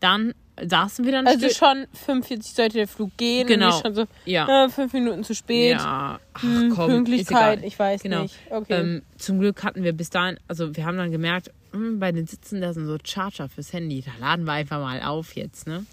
[0.00, 3.46] Dann saßen wir dann Also schon 45 sollte der Flug gehen.
[3.46, 3.80] Genau.
[3.80, 4.64] Schon so, Ja.
[4.64, 5.72] äh, fünf Minuten zu spät.
[5.72, 8.22] Ja, ach Hm, komm, Pünktlichkeit, ich weiß Genau.
[8.22, 8.34] nicht.
[8.50, 8.80] Okay.
[8.80, 12.26] Ähm, zum Glück hatten wir bis dahin, also wir haben dann gemerkt, hm, bei den
[12.26, 14.02] Sitzen, da sind so Charger fürs Handy.
[14.02, 15.84] Da laden wir einfach mal auf jetzt, ne?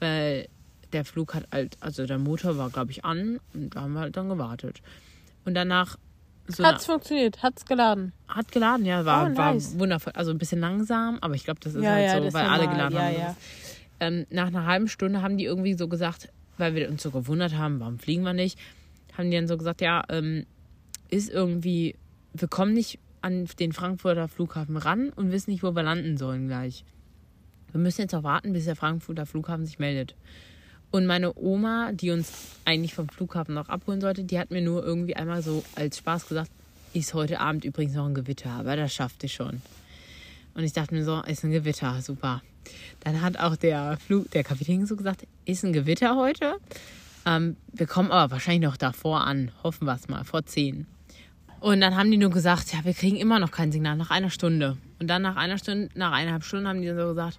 [0.00, 0.48] Weil
[0.92, 4.00] der Flug hat halt, also der Motor war, glaube ich, an und da haben wir
[4.00, 4.80] halt dann gewartet.
[5.44, 5.96] Und danach
[6.46, 8.12] so Hat's funktioniert, hat's geladen.
[8.26, 9.72] eine, hat geladen, ja, war, Oh, nice.
[9.74, 10.12] war wundervoll.
[10.16, 12.68] Also ein bisschen langsam, aber ich glaube, das ist Ja, halt ja, so, weil alle
[12.68, 13.14] geladen ja, haben.
[13.18, 13.36] ja.
[14.00, 17.54] Ähm, nach einer halben Stunde haben die irgendwie so gesagt, weil wir uns so gewundert
[17.56, 18.58] haben, warum fliegen wir nicht,
[19.16, 20.46] haben die dann so gesagt, ja, ähm,
[21.10, 21.96] ist irgendwie,
[22.32, 26.46] wir kommen nicht an den Frankfurter Flughafen ran und wissen nicht, wo wir landen sollen
[26.46, 26.84] gleich.
[27.72, 30.14] Wir müssen jetzt auch warten, bis der Frankfurter Flughafen sich meldet.
[30.90, 32.32] Und meine Oma, die uns
[32.64, 36.28] eigentlich vom Flughafen noch abholen sollte, die hat mir nur irgendwie einmal so als Spaß
[36.28, 36.50] gesagt,
[36.94, 39.60] ist heute Abend übrigens noch ein Gewitter, aber das schafft ihr schon.
[40.54, 42.42] Und ich dachte mir so, ist ein Gewitter, super.
[43.00, 46.56] Dann hat auch der Flug, der Kapitän so gesagt, ist ein Gewitter heute.
[47.26, 50.86] Ähm, wir kommen aber wahrscheinlich noch davor an, hoffen wir es mal, vor zehn.
[51.60, 54.30] Und dann haben die nur gesagt, ja, wir kriegen immer noch kein Signal nach einer
[54.30, 54.76] Stunde.
[55.00, 57.38] Und dann nach einer Stunde, nach eineinhalb Stunden haben die dann so gesagt,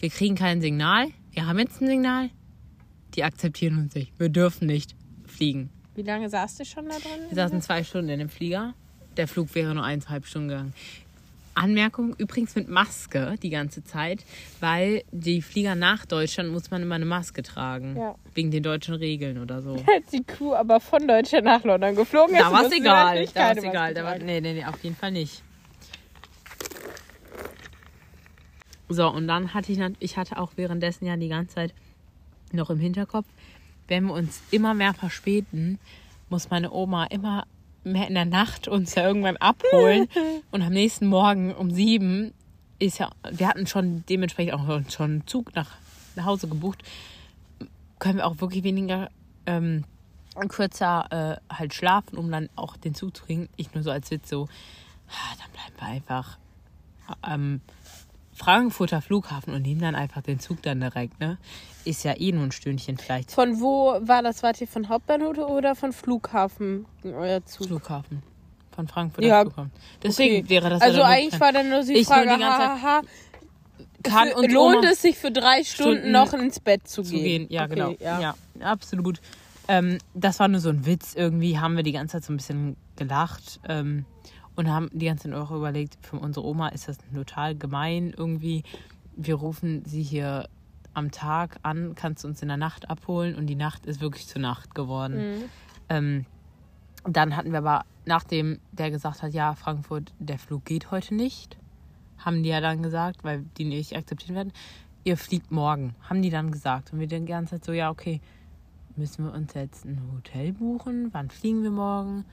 [0.00, 2.30] wir kriegen kein Signal, wir haben jetzt ein Signal,
[3.14, 4.94] die akzeptieren uns nicht, wir dürfen nicht
[5.26, 5.70] fliegen.
[5.94, 7.28] Wie lange saßt du schon da drin?
[7.28, 8.74] Wir saßen zwei Stunden in dem Flieger.
[9.16, 10.72] Der Flug wäre nur eineinhalb Stunden gegangen.
[11.58, 14.24] Anmerkung übrigens mit Maske die ganze Zeit,
[14.60, 17.96] weil die Flieger nach Deutschland muss man immer eine Maske tragen.
[17.96, 18.14] Ja.
[18.34, 19.72] Wegen den deutschen Regeln oder so.
[19.92, 23.26] Als die Crew aber von Deutschland nach London geflogen ist, Da war es egal.
[23.34, 23.94] Da war es egal.
[23.94, 25.42] Da war, nee, nee, nee, auf jeden Fall nicht.
[28.88, 31.74] So, und dann hatte ich, ich hatte auch währenddessen ja die ganze Zeit
[32.52, 33.26] noch im Hinterkopf,
[33.88, 35.78] wenn wir uns immer mehr verspäten,
[36.28, 37.46] muss meine Oma immer
[37.84, 40.08] mehr in der Nacht uns ja irgendwann abholen.
[40.50, 42.32] und am nächsten Morgen um sieben
[42.78, 45.76] ist ja, wir hatten schon dementsprechend auch schon einen Zug nach,
[46.16, 46.82] nach Hause gebucht,
[47.98, 49.10] können wir auch wirklich weniger
[49.46, 49.84] ähm,
[50.48, 53.48] kürzer äh, halt schlafen, um dann auch den Zug zu kriegen.
[53.56, 54.48] Ich nur so als Witz so,
[55.08, 56.38] ah, dann bleiben wir einfach
[57.22, 57.60] am
[58.38, 61.38] Frankfurter Flughafen und nehmen dann einfach den Zug dann direkt, ne?
[61.84, 63.32] Ist ja eh nur ein Stündchen vielleicht.
[63.32, 64.42] Von wo war das?
[64.42, 67.66] Wart ihr von Hauptbahnhof oder von Flughafen euer Zug?
[67.66, 68.22] Flughafen.
[68.74, 69.72] Von Frankfurter Ja, Flughafen.
[70.02, 70.48] Deswegen Okay.
[70.50, 73.00] wäre das Also eigentlich war dann nur die Ich nur Frage, die ganze Zeit- haha,
[74.04, 77.14] kann für, uns lohnt es sich für drei Stunden, Stunden noch ins Bett zu, zu
[77.14, 77.46] gehen.
[77.50, 77.94] Ja, Okay, genau.
[78.00, 78.20] Ja.
[78.20, 79.20] Ja, absolut.
[79.66, 81.14] Ähm, das war nur so ein Witz.
[81.14, 84.04] Irgendwie haben wir die ganze Zeit so ein bisschen gelacht ähm,
[84.58, 88.64] und haben die ganze Zeit auch überlegt, für unsere Oma ist das total gemein irgendwie.
[89.14, 90.48] Wir rufen sie hier
[90.94, 94.26] am Tag an, kannst du uns in der Nacht abholen und die Nacht ist wirklich
[94.26, 95.16] zur Nacht geworden.
[95.16, 95.44] Mhm.
[95.88, 96.26] Ähm,
[97.04, 101.56] dann hatten wir aber, nachdem der gesagt hat, ja, Frankfurt, der Flug geht heute nicht,
[102.18, 104.52] haben die ja dann gesagt, weil die nicht akzeptiert werden,
[105.04, 106.92] ihr fliegt morgen, haben die dann gesagt.
[106.92, 108.20] Und wir die ganze Zeit so, ja, okay,
[108.96, 111.10] müssen wir uns jetzt ein Hotel buchen?
[111.12, 112.24] Wann fliegen wir morgen?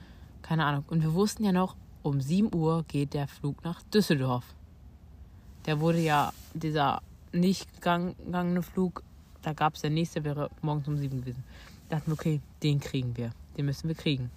[0.42, 0.84] Keine Ahnung.
[0.88, 4.44] Und wir wussten ja noch, um 7 Uhr geht der Flug nach Düsseldorf.
[5.66, 9.02] Der wurde ja, dieser nicht gegang- gegangene Flug,
[9.42, 11.42] da gab es der nächste, wäre morgens um 7 gewesen.
[11.88, 13.32] Dachten wir, okay, den kriegen wir.
[13.56, 14.30] Den müssen wir kriegen.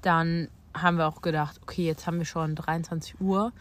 [0.00, 3.52] Dann haben wir auch gedacht, okay, jetzt haben wir schon 23 Uhr.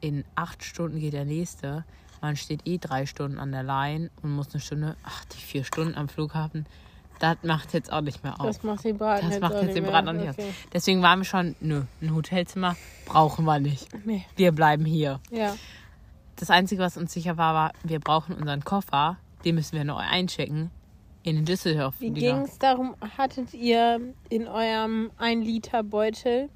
[0.00, 1.84] in acht Stunden geht der nächste.
[2.22, 5.64] Man steht eh drei Stunden an der Line und muss eine Stunde, ach, die vier
[5.64, 6.66] Stunden am Flughafen,
[7.18, 8.46] das macht jetzt auch nicht mehr auf.
[8.46, 9.84] Das macht den Braten Das jetzt macht jetzt den.
[9.84, 10.48] Braten auch nicht okay.
[10.48, 10.54] aus.
[10.72, 12.76] Deswegen waren wir schon, nö, ein Hotelzimmer
[13.06, 13.88] brauchen wir nicht.
[14.06, 14.24] Nee.
[14.36, 15.20] Wir bleiben hier.
[15.30, 15.54] Ja.
[16.36, 19.16] Das Einzige, was uns sicher war, war, wir brauchen unseren Koffer.
[19.44, 20.70] Den müssen wir noch einchecken.
[21.24, 21.94] In den Düsseldorf.
[21.98, 24.00] Wie ging es darum, hattet ihr
[24.30, 26.48] in eurem 1 Liter Beutel,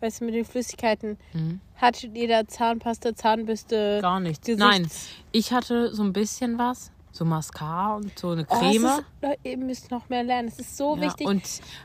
[0.00, 1.60] weißt du, mit den Flüssigkeiten, Mhm.
[1.76, 4.00] hattet ihr da Zahnpasta, Zahnbürste?
[4.02, 4.44] Gar nichts.
[4.46, 4.90] Gesichts- Nein,
[5.30, 6.90] ich hatte so ein bisschen was.
[7.14, 8.86] So Mascara und so eine Oh, Creme.
[8.86, 10.48] ist, Leute, ihr müsst noch mehr lernen.
[10.48, 11.26] Es ist so ja, wichtig.
[11.26, 11.42] und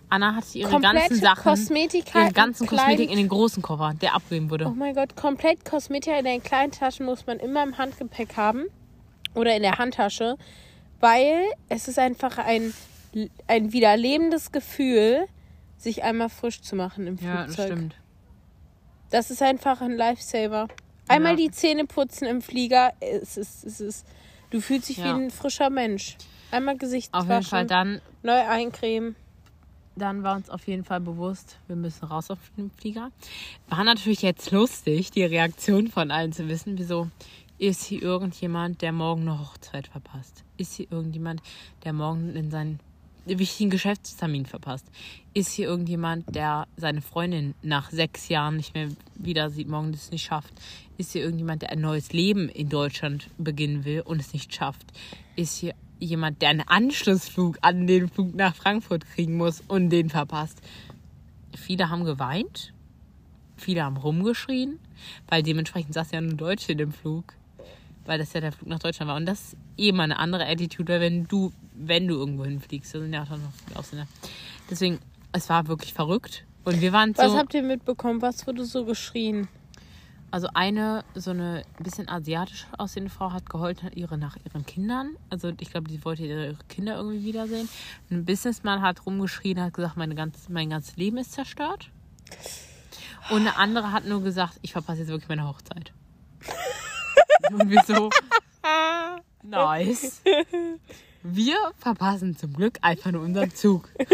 [0.10, 4.16] Anna hatte ihre komplett ganzen Sachen, Kosmetik ihre ganzen Kosmetik in den großen Koffer, der
[4.16, 4.68] abgegeben wurde.
[4.68, 8.68] Oh mein Gott, komplett Kosmetik in den kleinen Taschen muss man immer im Handgepäck haben
[9.36, 10.38] oder in der Handtasche,
[11.02, 12.74] weil es ist einfach ein,
[13.48, 15.28] ein wiederlebendes Gefühl,
[15.78, 17.56] sich einmal frisch zu machen im ja, Flugzeug.
[17.58, 17.96] das stimmt.
[19.10, 20.70] Das ist einfach ein Lifesaver.
[21.10, 21.38] Einmal Ja.
[21.48, 24.06] die Zähne putzen im Flieger, es ist, es ist,
[24.50, 25.06] du fühlst dich Ja.
[25.06, 26.18] wie ein frischer Mensch.
[26.52, 29.16] Einmal Gesicht Auf jeden Fall dann, neu eincremen.
[29.96, 33.12] dann war uns auf jeden Fall bewusst, wir müssen raus auf den Flieger.
[33.68, 37.10] War natürlich jetzt lustig, die Reaktion von allen zu wissen, wieso
[37.58, 40.44] ist hier irgendjemand, der morgen eine Hochzeit verpasst?
[40.58, 41.42] Ist hier irgendjemand,
[41.84, 42.80] der morgen in seinen
[43.28, 44.86] wichtigen Geschäftstermin verpasst?
[45.34, 50.12] Ist hier irgendjemand, der seine Freundin nach sechs Jahren nicht mehr wieder sieht, morgen das
[50.12, 50.54] nicht schafft?
[50.98, 54.86] Ist hier irgendjemand, der ein neues Leben in Deutschland beginnen will und es nicht schafft?
[55.36, 60.10] Ist hier jemand, der einen Anschlussflug an den Flug nach Frankfurt kriegen muss und den
[60.10, 60.62] verpasst?
[61.56, 62.74] Viele haben geweint,
[63.58, 64.80] viele haben rumgeschrien,
[65.28, 67.34] weil dementsprechend saß ja nur Deutsche in dem Flug,
[68.08, 69.16] weil das ja der Flug nach Deutschland war.
[69.16, 72.96] Und das ist eh mal eine andere Attitude, weil wenn du, wenn du irgendwo hinfliegst,
[72.96, 74.08] da sind ja auch noch viele Ausländer.
[74.70, 75.00] Deswegen,
[75.32, 76.46] es war wirklich verrückt.
[76.64, 78.22] Und wir waren Was so, habt ihr mitbekommen?
[78.22, 79.48] Was wurde so geschrien?
[80.32, 85.16] also eine, so eine bisschen asiatisch aussehende Frau hat geheult hat ihre, nach ihren Kindern.
[85.30, 87.70] Also ich glaube, die wollte ihre Kinder irgendwie wiedersehen.
[88.12, 91.90] Ein Businessman hat rumgeschrien, hat gesagt, meine ganz, mein ganzes Leben ist zerstört.
[93.30, 95.94] Und eine andere hat nur gesagt, ich verpasse jetzt wirklich meine Hochzeit.
[97.52, 98.10] Und wir so,
[99.44, 100.22] nice.
[101.24, 103.90] Wir verpassen zum Glück einfach nur unseren Zug.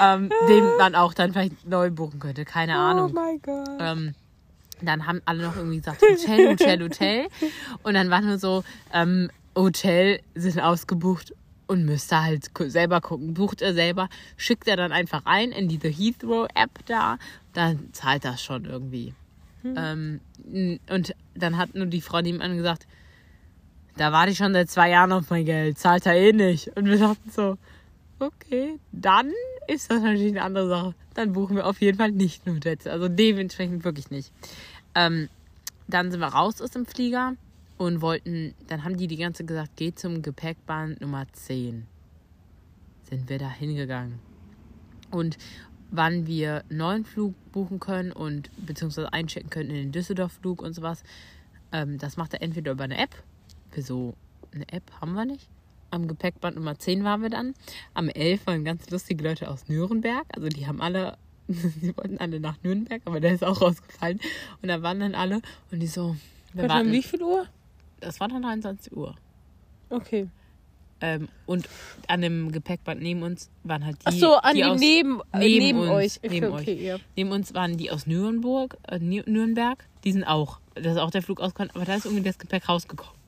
[0.00, 3.10] ähm, den man auch dann vielleicht neu buchen könnte, keine Ahnung.
[3.10, 3.68] Oh mein Gott.
[3.78, 4.14] Ähm,
[4.80, 7.28] dann haben alle noch irgendwie gesagt, Hotel, Hotel, Hotel.
[7.82, 11.34] Und dann war nur so, ähm, Hotel sind ausgebucht
[11.66, 13.34] und müsst ihr halt selber gucken.
[13.34, 17.18] Bucht er selber, schickt er dann einfach ein in diese Heathrow-App da,
[17.52, 19.14] dann zahlt das schon irgendwie.
[19.64, 20.20] Ähm,
[20.52, 22.86] n- und dann hat nur die Frau nebenan gesagt,
[23.96, 26.68] da warte ich schon seit zwei Jahren auf mein Geld, zahlt er eh nicht.
[26.76, 27.58] Und wir dachten so,
[28.18, 29.32] okay, dann
[29.68, 30.94] ist das natürlich eine andere Sache.
[31.14, 32.78] Dann buchen wir auf jeden Fall nicht nur Hotel.
[32.86, 34.32] Also dementsprechend wirklich nicht.
[34.94, 35.28] Ähm,
[35.88, 37.34] dann sind wir raus aus dem Flieger
[37.76, 41.86] und wollten, dann haben die die ganze Zeit gesagt, geh zum Gepäckband Nummer 10.
[43.10, 44.18] Sind wir da hingegangen.
[45.10, 45.36] Und
[45.92, 50.72] wann wir einen neuen Flug buchen können und beziehungsweise einchecken können in den Düsseldorf-Flug und
[50.72, 51.04] sowas,
[51.70, 53.14] ähm, das macht er entweder über eine App.
[53.70, 54.14] Für so
[54.52, 55.48] eine App haben wir nicht.
[55.90, 57.54] Am Gepäckband Nummer 10 waren wir dann.
[57.92, 60.24] Am 11 waren ganz lustige Leute aus Nürnberg.
[60.34, 64.18] Also die haben alle, die wollten alle nach Nürnberg, aber der ist auch rausgefallen.
[64.62, 66.16] Und da waren dann alle und die so,
[66.54, 66.90] wir warten.
[66.90, 67.46] wie viel Uhr?
[68.00, 69.14] Das war dann 23 Uhr.
[69.90, 70.28] Okay.
[71.04, 71.68] Ähm, und
[72.06, 75.20] an dem Gepäckband neben uns waren halt die, Ach so, an die die aus, neben,
[75.32, 76.16] äh, neben neben, uns, euch.
[76.22, 76.96] Okay, neben okay, ja.
[77.16, 79.84] neben uns waren die aus Nürnberg, äh, Nü- Nürnberg.
[80.04, 82.68] Die sind auch, das ist auch der Flug ausgekommen, aber da ist irgendwie das Gepäck
[82.68, 83.20] rausgekommen.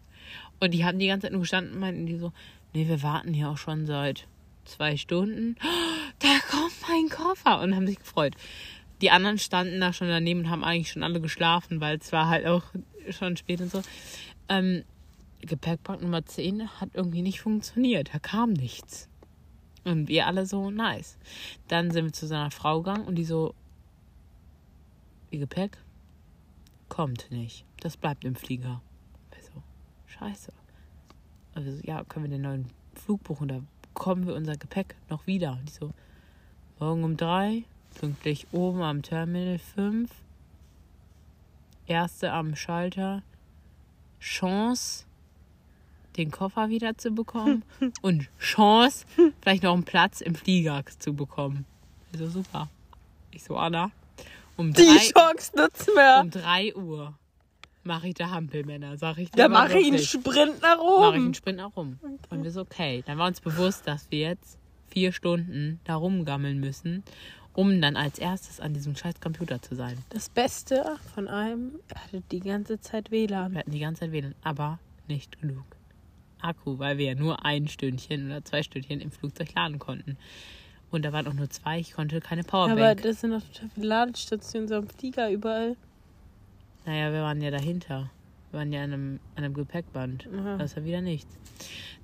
[0.61, 2.33] Und die haben die ganze Zeit nur gestanden und meinten die so,
[2.73, 4.27] nee, wir warten hier auch schon seit
[4.65, 5.57] zwei Stunden.
[6.21, 8.35] Da kommt mein Koffer und haben sich gefreut.
[9.03, 12.29] Die anderen standen da schon daneben und haben eigentlich schon alle geschlafen, weil es war
[12.29, 12.63] halt auch
[13.11, 13.83] schon spät und so.
[14.49, 14.85] Ähm,
[15.47, 18.15] Gepäckband Nummer 10 hat irgendwie nicht funktioniert.
[18.15, 19.09] Da kam nichts.
[19.85, 21.19] Und wir alle so, nice.
[21.69, 23.55] Dann sind wir zu seiner Frau gegangen und die so,
[25.31, 25.79] ihr Gepäck
[26.89, 27.65] kommt nicht.
[27.81, 28.81] Das bleibt im Flieger.
[29.33, 29.63] Wir so,
[30.07, 30.53] scheiße.
[31.55, 33.49] Also, so, ja, können wir den neuen Flug buchen?
[33.49, 35.53] Da bekommen wir unser Gepäck noch wieder.
[35.53, 35.93] Und die so,
[36.79, 40.11] morgen um drei, pünktlich oben am Terminal 5.
[41.87, 43.23] Erste am Schalter.
[44.19, 45.05] Chance,
[46.17, 47.65] den Koffer wieder zu bekommen.
[48.03, 49.07] und Chance,
[49.43, 51.65] vielleicht noch einen Platz im Flieger zu bekommen.
[52.13, 52.69] Also super.
[53.33, 53.91] Ich so, Anna,
[54.57, 56.21] um Die drei, Chance nutzen wir.
[56.23, 57.15] um 3 Uhr
[57.83, 59.43] mache ich da Hampelmänner, sag ich dir.
[59.43, 59.99] Da mache ich einen.
[59.99, 61.25] Sprint nach Mache ich oben.
[61.25, 61.99] einen Sprint auch rum.
[62.31, 63.03] Und wir so, okay.
[63.07, 67.03] Dann war uns bewusst, dass wir jetzt vier Stunden da rumgammeln müssen
[67.55, 69.97] um dann als erstes an diesem scheiß Computer zu sein.
[70.11, 73.53] Das Beste von allem, er hatte die ganze Zeit WLAN.
[73.53, 75.65] Wir hatten die ganze Zeit WLAN, aber nicht genug
[76.45, 80.17] Akku, weil wir ja nur ein Stündchen oder zwei Stündchen im Flugzeug laden konnten.
[80.91, 82.79] Und da waren auch nur zwei, ich konnte keine Powerbank.
[82.79, 85.77] Aber das sind noch total viele Ladestationen so am Flieger überall.
[86.87, 88.11] Naja, wir waren ja dahinter.
[88.51, 90.29] Wir waren ja an einem, an einem Gepäckband.
[90.39, 90.57] Aha.
[90.59, 91.35] Das war wieder nichts.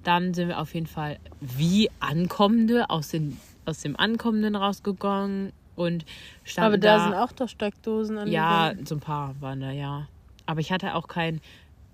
[0.02, 6.04] Dann sind wir auf jeden Fall wie Ankommende aus, den, aus dem Ankommenden rausgegangen und
[6.42, 9.70] standen Aber da, da sind auch doch Steckdosen an Ja, so ein paar waren da,
[9.70, 10.08] ja.
[10.46, 11.40] Aber ich hatte auch keinen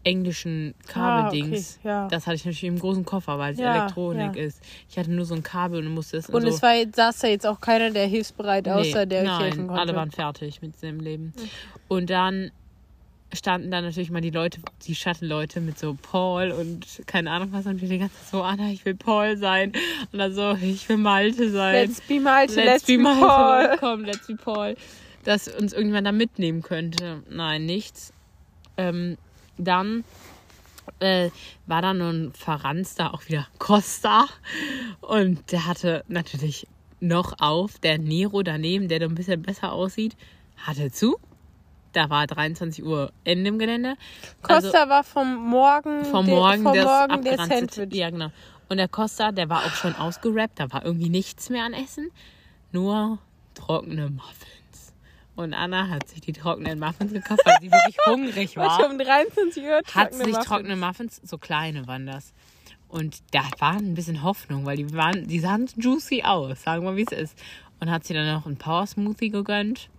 [0.06, 1.78] englischen Ah, Kabeldings.
[1.80, 2.08] okay, ja.
[2.08, 4.42] Das hatte ich natürlich im großen Koffer, weil es Ja, Elektronik ja.
[4.42, 4.62] ist.
[4.88, 6.96] Ich hatte nur so ein Kabel und musste es in Und so es war jetzt,
[6.96, 9.80] saß da jetzt auch keiner, der hilfsbereit außer Nee, der euch nein, helfen konnte.
[9.82, 11.32] alle waren fertig mit seinem Leben.
[11.88, 12.50] Und dann
[13.34, 17.66] standen da natürlich mal die Leute, die Shuttle-Leute mit so Paul und keine Ahnung was
[17.66, 19.72] und wir die ganze Zeit so, Anna, ich will Paul sein.
[20.12, 21.74] Und dann so, ich will Malte sein.
[21.88, 23.76] Let's be Malte, let's, be Paul.
[23.80, 24.76] Komm, let's be Paul.
[25.24, 27.22] Dass uns irgendjemand da mitnehmen könnte.
[27.28, 28.12] Nein, nichts.
[28.76, 29.18] Ähm,
[29.58, 30.04] dann
[31.00, 31.30] äh,
[31.66, 34.26] war da nur ein verranster, auch wieder Costa.
[35.00, 36.66] Und der hatte natürlich
[37.00, 37.78] noch auf.
[37.78, 40.16] Der Nero daneben, der da ein bisschen besser aussieht,
[40.56, 41.18] hatte zu.
[41.92, 43.96] Da war 23 Uhr Ende im Gelände.
[44.42, 47.94] Also Costa war vom Morgen, vom der, Morgen, vom der, Morgen der Sandwich.
[47.94, 48.30] Ja, genau.
[48.68, 50.60] Und der Costa, der war auch schon ausgerappt.
[50.60, 52.10] Da war irgendwie nichts mehr an Essen.
[52.72, 53.18] Nur
[53.54, 54.85] trockene Muffins.
[55.36, 58.98] Und Anna hat sich die trockenen Muffins gekauft, weil sie wirklich hungrig war Heute um
[58.98, 60.46] 23 Uhr hat sich Muffins.
[60.46, 62.32] trockene Muffins, so kleine waren das.
[62.88, 66.96] Und da war ein bisschen Hoffnung, weil die waren, die sahen juicy aus, sagen wir,
[66.96, 67.38] wie es ist.
[67.80, 69.90] Und hat sie dann noch einen Power Smoothie gegönnt.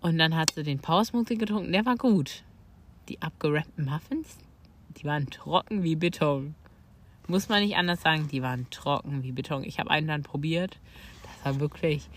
[0.00, 2.42] Und dann hat sie den Power Smoothie getrunken, der war gut.
[3.08, 4.38] Die abgerappten Muffins,
[4.96, 6.54] die waren trocken wie Beton.
[7.28, 9.62] Muss man nicht anders sagen, die waren trocken wie Beton.
[9.62, 10.78] Ich habe einen dann probiert.
[11.22, 12.08] Das war wirklich,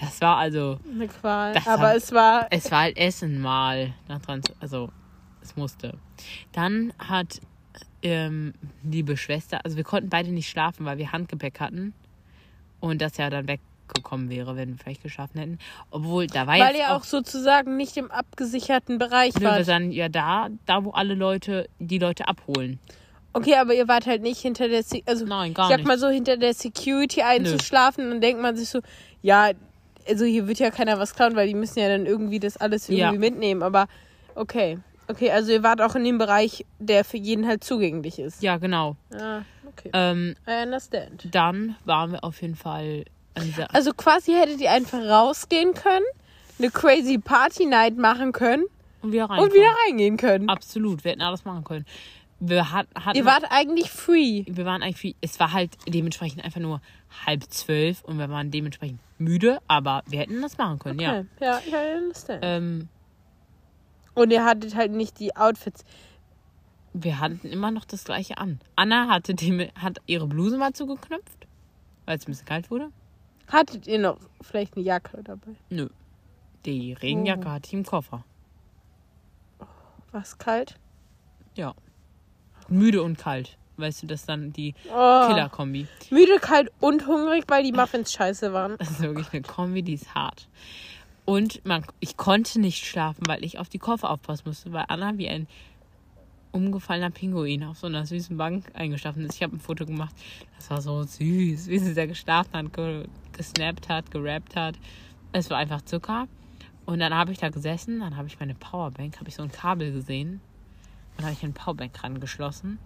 [0.00, 1.54] das war also, Eine Qual.
[1.66, 3.92] Aber hat- es war es war halt Essen mal.
[4.08, 4.90] Nach dran, also,
[5.42, 5.94] es musste.
[6.52, 7.40] Dann hat
[8.02, 11.94] ähm, liebe Schwester, also wir konnten beide nicht schlafen, weil wir Handgepäck hatten.
[12.80, 15.58] Und das ja dann weggekommen wäre, wenn wir vielleicht geschlafen hätten.
[15.90, 19.66] Obwohl, da war weil jetzt ihr auch sozusagen nicht im abgesicherten Bereich Nö, wir wart.
[19.68, 22.78] waren ja da, da wo alle Leute, die Leute abholen.
[23.32, 25.86] Okay, aber ihr wart halt nicht hinter der, Se also Nein, gar ich sag nicht.
[25.88, 28.80] mal so hinter der Security einzuschlafen, dann denkt man sich so,
[29.22, 29.50] ja,
[30.08, 32.88] also hier wird ja keiner was klauen, weil die müssen ja dann irgendwie das alles
[32.88, 33.12] irgendwie Ja.
[33.12, 33.62] mitnehmen.
[33.62, 33.86] Aber
[34.34, 38.42] okay, okay, also ihr wart auch in dem Bereich, der für jeden halt zugänglich ist.
[38.42, 38.96] Ja, genau.
[39.18, 39.90] Ah, okay.
[39.92, 41.28] Ähm, I understand.
[41.30, 43.74] dann waren wir auf jeden Fall an dieser.
[43.74, 46.04] Also quasi hättet ihr einfach rausgehen können,
[46.58, 48.64] eine crazy Party Night machen können
[49.02, 50.48] und wieder und wieder reingehen können.
[50.48, 51.84] Absolut, wir hätten alles machen können.
[52.40, 54.44] Wir hat, hatten Ihr wart eigentlich free.
[54.46, 56.80] wir waren eigentlich, viel- es war halt dementsprechend einfach nur
[57.26, 61.20] halb zwölf und wir waren dementsprechend müde, aber wir hätten das machen können, ja.
[61.20, 61.26] Okay.
[61.40, 62.40] Ja, ja, I understand.
[62.42, 62.88] Ähm,
[64.14, 65.84] Und ihr hattet halt nicht die Outfits.
[66.92, 68.60] wir hatten immer noch das gleiche an.
[68.76, 71.46] Anna hatte dem, hat ihre Bluse mal zugeknöpft,
[72.04, 72.90] weil es ein bisschen kalt wurde.
[73.48, 75.52] Hattet ihr noch vielleicht eine Jacke dabei?
[75.70, 75.88] Nö.
[76.66, 77.50] Die Regenjacke Oh.
[77.50, 78.24] hatte ich im Koffer.
[80.12, 80.78] War es kalt?
[81.56, 81.74] Ja.
[82.68, 83.56] Müde und kalt.
[83.76, 85.26] Weißt du, das ist dann die Oh.
[85.28, 85.88] Killer-Kombi.
[86.10, 88.76] Müde, kalt und hungrig, weil die Muffins scheiße waren.
[88.78, 90.48] Das ist wirklich eine Kombi, die ist hart.
[91.24, 95.16] Und man, ich konnte nicht schlafen, weil ich auf die Koffer aufpassen musste, weil Anna
[95.18, 95.48] wie ein
[96.52, 99.34] umgefallener Pinguin auf so einer süßen Bank eingeschlafen ist.
[99.34, 100.14] Ich habe ein Foto gemacht.
[100.56, 104.76] Das war so süß, wie sie da geschlafen hat, ge gesnappt hat, gerappt hat.
[105.32, 106.28] Es war einfach Zucker.
[106.86, 109.50] Und dann habe ich da gesessen, dann habe ich meine Powerbank, habe ich so ein
[109.50, 110.40] Kabel gesehen.
[111.16, 112.78] Und dann habe ich eine Powerbank rangeschlossen.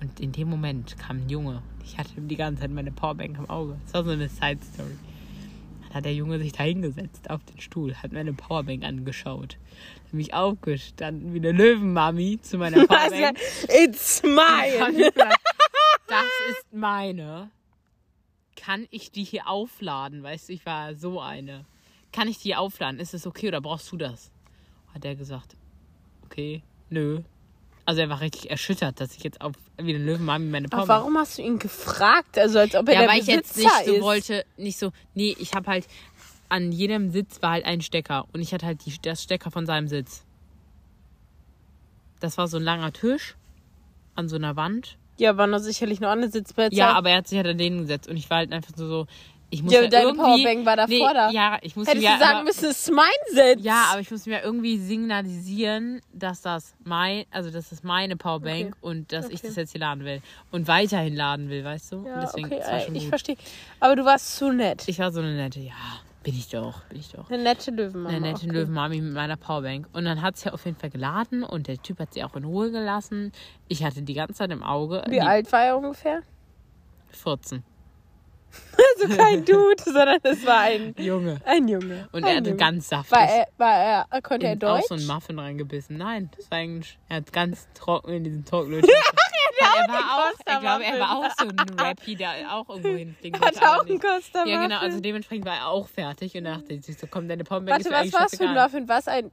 [0.00, 1.62] Und in dem Moment kam ein Junge.
[1.84, 3.78] Ich hatte die ganze Zeit meine Powerbank im Auge.
[3.84, 4.96] Das war so eine Side-Story.
[5.82, 9.56] Dann hat der Junge sich da hingesetzt auf den Stuhl, hat meine Powerbank angeschaut.
[10.04, 13.38] Hat mich aufgestanden wie eine Löwenmami zu meiner Powerbank.
[13.68, 15.12] It's mine!
[16.06, 17.50] das ist meine.
[18.54, 20.22] Kann ich die hier aufladen?
[20.22, 21.64] Weißt du, ich war so eine.
[22.12, 23.00] Kann ich die hier aufladen?
[23.00, 24.30] Ist es okay oder brauchst du das?
[24.92, 25.56] Hat er gesagt,
[26.24, 27.22] okay, nö.
[27.86, 31.00] Also er war richtig erschüttert, dass ich jetzt auf wie eine Löwenmami meine Aber Powerbank
[31.00, 32.36] warum hast du ihn gefragt?
[32.36, 34.02] Also als ob er ja, der weil ich jetzt nicht so ist.
[34.02, 35.86] wollte, nicht so, nee, ich habe halt,
[36.48, 39.66] an jedem Sitz war halt ein Stecker und ich hatte halt die, das Stecker von
[39.66, 40.24] seinem Sitz.
[42.18, 43.36] Das war so ein langer Tisch
[44.16, 44.96] an so einer Wand.
[45.18, 46.76] Ja, waren doch sicherlich noch andere Sitzplätze.
[46.76, 48.86] Ja, aber er hat sich halt an den gesetzt und ich war halt einfach so,
[48.86, 49.06] so
[49.50, 51.30] ich muss Ja, ja, deine irgendwie, Powerbank war davor nee, da.
[51.30, 53.64] Ja, ich muss Hättest mir du sagen aber, müssen, es ist mein Sitz.
[53.64, 58.46] ja, aber ich muss mir irgendwie signalisieren, dass das mein, also dass das meine Powerbank
[58.66, 58.74] Okay.
[58.80, 59.46] und dass ich Okay.
[59.48, 60.20] das jetzt hier laden will
[60.50, 62.04] und weiterhin laden will, weißt du?
[62.06, 63.36] Ja, deswegen okay, schon ich verstehe.
[63.80, 64.84] Aber du warst zu nett.
[64.86, 65.72] Ich war so eine nette, ja.
[66.22, 67.30] Bin ich doch, bin ich doch.
[67.30, 68.08] Eine nette Löwenmama.
[68.08, 68.50] Eine nette okay.
[68.52, 69.86] Löwenmami mit meiner Powerbank.
[69.92, 72.42] Und dann hat sie auf jeden Fall geladen und der Typ hat sie auch in
[72.44, 73.30] Ruhe gelassen.
[73.68, 75.04] Ich hatte die ganze Zeit im Auge.
[75.08, 76.22] Wie alt war er ungefähr?
[77.10, 77.62] 14.
[78.98, 81.40] Also kein Dude, sondern es war ein, Junge.
[81.44, 82.08] ein Junge.
[82.12, 82.56] Und ein er hatte Junge.
[82.58, 84.86] ganz saftig War er, war er, konnte er in, auch Deutsch?
[84.88, 85.96] so einen Muffin reingebissen.
[85.96, 88.88] Nein, das war eigentlich, er hat ganz trocken in diesen Trocknütchen.
[89.58, 93.40] er war auch, ich glaube, er war auch so ein Rappy, der auch irgendwo hinfliegen
[93.40, 94.00] Hat wollte, er aber auch einen.
[94.00, 97.44] Costa Ja, genau, also dementsprechend war er auch fertig und dachte sich so, komm, deine
[97.44, 98.54] Powerbank Warte, was war es für ein.
[98.54, 98.88] Muffin?
[98.88, 99.30] War es ein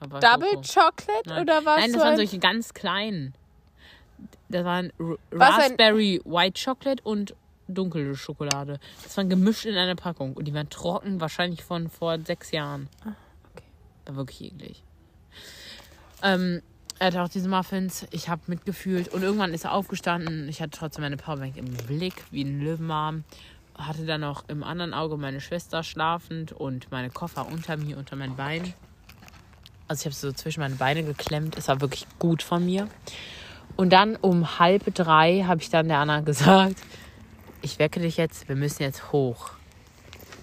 [0.00, 0.60] Double.
[0.62, 1.42] Chocolate Nein.
[1.42, 2.16] oder war es Nein, so das waren ein...
[2.16, 3.34] solche ganz kleinen.
[4.48, 7.34] Das waren R Was ein- Raspberry White Chocolate und
[7.68, 8.78] dunkle Schokolade.
[9.02, 12.88] Das waren gemischt in einer Packung und die waren trocken, wahrscheinlich von vor sechs Jahren.
[13.04, 13.14] Ah,
[13.52, 13.64] okay.
[14.06, 14.82] War wirklich eklig.
[16.22, 16.62] Ähm,
[16.98, 18.06] er hatte auch diese Muffins.
[18.10, 20.48] Ich habe mitgefühlt und irgendwann ist er aufgestanden.
[20.48, 23.24] Ich hatte trotzdem meine Powerbank im Blick, wie ein Löwenarm.
[23.74, 28.16] Hatte dann noch im anderen Auge meine Schwester schlafend und meine Koffer unter mir, unter
[28.16, 28.74] meinen Beinen.
[29.88, 31.56] Also ich habe so zwischen meine Beine geklemmt.
[31.56, 32.88] Es war wirklich gut von mir.
[33.76, 36.76] Und dann um halb drei habe ich dann der Anna gesagt,
[37.62, 39.50] ich wecke dich jetzt, wir müssen jetzt hoch.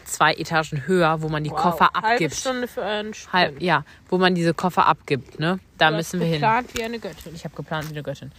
[0.05, 2.33] Zwei Etagen höher, wo man die Koffer Halbe abgibt.
[2.35, 3.33] Stunde für euren Sprint.
[3.33, 5.59] Halb, ja, wo man diese Koffer abgibt, ne?
[5.77, 6.35] Da Du müssen wir hin.
[6.35, 7.35] geplant wie eine Göttin.
[7.35, 8.31] Ich habe geplant wie eine Göttin.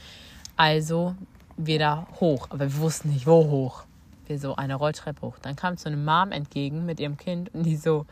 [0.57, 1.15] Also
[1.57, 3.85] wir da hoch, aber wir wussten nicht, wo hoch.
[4.27, 5.39] Wir so eine Rolltreppe hoch.
[5.43, 8.05] Dann kam so eine Mom entgegen mit ihrem Kind und die so,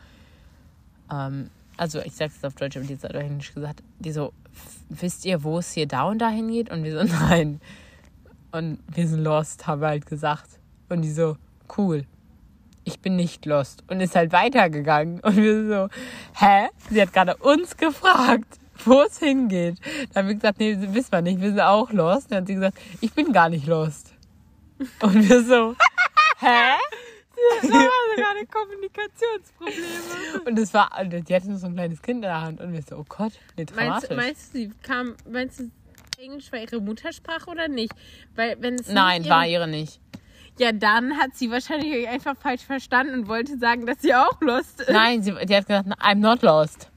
[1.11, 4.31] ähm, also ich sag's jetzt auf Deutsch, aber die hat auf Englisch gesagt, die so,
[4.89, 6.69] wisst ihr, wo es hier da und da hingeht?
[6.71, 7.59] Und wir so, nein.
[8.51, 10.58] Und wir sind lost, haben wir halt gesagt.
[10.89, 11.37] Und die so,
[11.77, 12.05] cool.
[12.83, 13.83] Ich bin nicht lost.
[13.87, 15.19] Und ist halt weitergegangen.
[15.21, 15.89] Und wir so,
[16.35, 16.69] hä?
[16.89, 19.77] Sie hat gerade uns gefragt, wo es hingeht.
[20.13, 22.31] Dann haben wir gesagt, nee, wissen wir nicht, wir sind auch lost.
[22.31, 24.13] Dann hat sie gesagt, ich bin gar nicht lost.
[25.01, 25.75] Und wir so,
[26.39, 26.73] hä?
[27.61, 30.41] Das war sogar eine Kommunikationsprobleme.
[30.45, 32.59] Und es war, und die hatte nur so ein kleines Kind in der Hand.
[32.59, 33.77] Und wir so, oh Gott, nee, Meinst,
[34.09, 34.17] dramatisch.
[34.17, 35.71] meinst du, sie kam, meinst du,
[36.17, 37.93] Englisch war ihre Muttersprache oder nicht?
[38.35, 40.01] Weil wenn es Nein, war ihre nicht.
[40.59, 44.39] Ja, dann hat sie wahrscheinlich euch einfach falsch verstanden und wollte sagen, dass sie auch
[44.41, 44.89] lost ist.
[44.89, 46.89] Nein, sie, die hat gesagt, I'm not lost.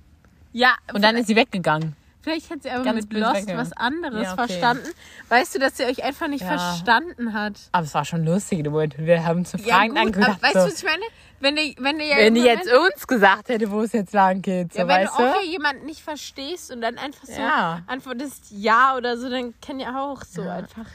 [0.52, 1.94] Ja, Und dann ist sie weggegangen.
[2.22, 3.60] vielleicht hat sie aber ganz mit lost weggegangen.
[3.60, 4.46] was anderes Ja, okay.
[4.48, 4.88] verstanden.
[5.28, 6.58] Weißt du, dass sie euch einfach nicht Ja.
[6.58, 7.54] verstanden hat?
[7.72, 8.98] Aber es war schon lustig Moment.
[8.98, 10.42] Wir haben zu Fragen aber angedacht.
[10.42, 11.02] weißt so, du, was ich meine?
[11.40, 14.42] Wenn du, wenn du ja wenn die jetzt uns gesagt hätte, wo es jetzt lang
[14.42, 15.28] geht, so ja, wenn weißt du du?
[15.30, 17.82] auch hier jemanden nicht verstehst und dann einfach so Ja.
[17.86, 20.86] antwortest ja oder so, dann kann ja auch so einfach.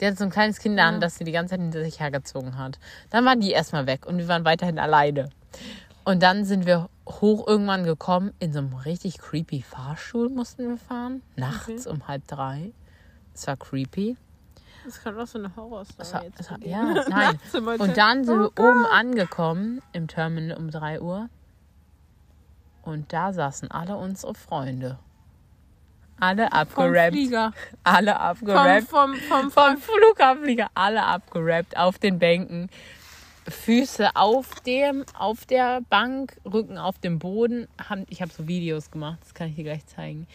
[0.00, 2.58] Der hat so ein kleines Kind an, das sie die ganze Zeit hinter sich hergezogen
[2.58, 2.78] hat.
[3.10, 5.30] Dann waren die erstmal weg und wir waren weiterhin alleine.
[6.04, 8.32] Und dann sind wir hoch irgendwann gekommen.
[8.38, 11.22] In so einem richtig creepy Fahrstuhl mussten wir fahren.
[11.36, 12.72] Nachts um halb drei.
[13.34, 14.16] Es war creepy.
[14.84, 17.40] Das kann auch so eine Horrorstory es war, ja, nein.
[17.78, 21.28] Und dann sind Oh wir oben angekommen im Terminal um 3 Uhr.
[22.82, 25.00] Und da saßen alle unsere Freunde.
[26.18, 27.16] Alle vom abgerappt.
[27.84, 28.88] Alle Vom, abgerappt.
[28.88, 30.68] vom, vom, Vom Flughafenflieger.
[30.74, 32.70] Alle abgerappt auf den Bänken.
[33.48, 37.68] Füße auf dem, auf der Bank, Rücken auf dem Boden.
[38.08, 40.26] Ich habe so Videos gemacht, das kann ich dir gleich zeigen.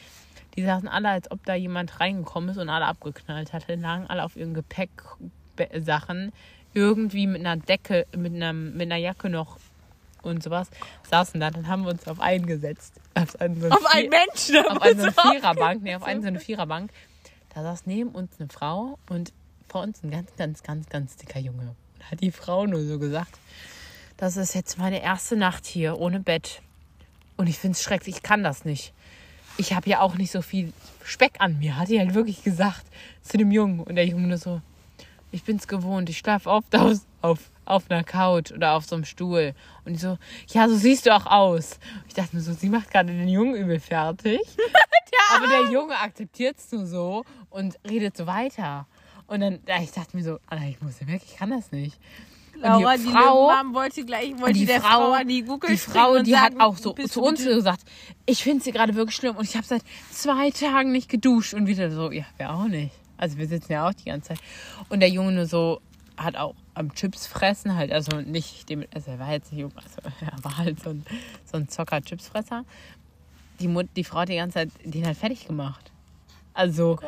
[0.55, 3.75] Die saßen alle, als ob da jemand reingekommen ist und alle abgeknallt hatte.
[3.75, 6.31] Lagen alle auf ihren Gepäcksachen.
[6.73, 9.57] Irgendwie mit einer Decke, mit einer, mit einer Jacke noch
[10.23, 10.69] und sowas.
[11.09, 12.93] Saßen da, dann haben wir uns auf einen gesetzt.
[13.15, 14.55] Auf einen, so auf einen Vier- Menschen.
[14.55, 16.91] da auf eine so eine Viererbank, nee, auf eine so eine Viererbank.
[17.53, 19.33] Da saß neben uns eine Frau und
[19.67, 21.75] vor uns ein ganz, ganz, ganz, ganz dicker Junge.
[21.97, 23.37] Und hat die Frau nur so gesagt,
[24.17, 26.61] das ist jetzt meine erste Nacht hier ohne Bett.
[27.37, 28.93] Und ich finde es schrecklich, ich kann das nicht.
[29.57, 30.71] Ich habe ja auch nicht so viel
[31.03, 32.85] Speck an mir, hat die halt wirklich gesagt
[33.21, 33.79] zu dem Jungen.
[33.81, 34.61] Und der Junge nur so,
[35.31, 39.05] ich bin's gewohnt, ich schlafe oft aus, auf, auf einer Couch oder auf so einem
[39.05, 39.53] Stuhl.
[39.85, 40.17] Und ich so,
[40.49, 41.79] ja, so siehst du auch aus.
[42.07, 44.39] Ich dachte mir so, sie macht gerade den Jungen übel fertig.
[45.35, 48.87] Aber der Junge akzeptiert es nur so und redet so weiter.
[49.27, 51.97] Und dann, ich dachte mir so, Alter, ich muss ja weg, ich kann das nicht.
[52.55, 55.77] Und Laura, die die Frau, wollte gleich wollte die der Frau, Frau die Google die
[55.77, 57.81] Frau, und die sagen, hat auch so zu uns bitte- gesagt,
[58.25, 61.65] ich finde sie gerade wirklich schlimm und ich habe seit zwei Tagen nicht geduscht und
[61.67, 62.93] wieder so, ja, wir auch nicht.
[63.17, 64.39] Also wir sitzen ja auch die ganze Zeit.
[64.89, 65.79] Und der Junge nur so
[66.17, 70.15] hat auch am Chips fressen halt, also nicht dem, also er war jetzt nicht also
[70.25, 71.05] er war halt so ein,
[71.49, 72.65] so ein Zocker-Chipsfresser.
[73.59, 75.91] Die, Mut, die Frau hat die ganze Zeit den halt fertig gemacht.
[76.53, 76.99] Also,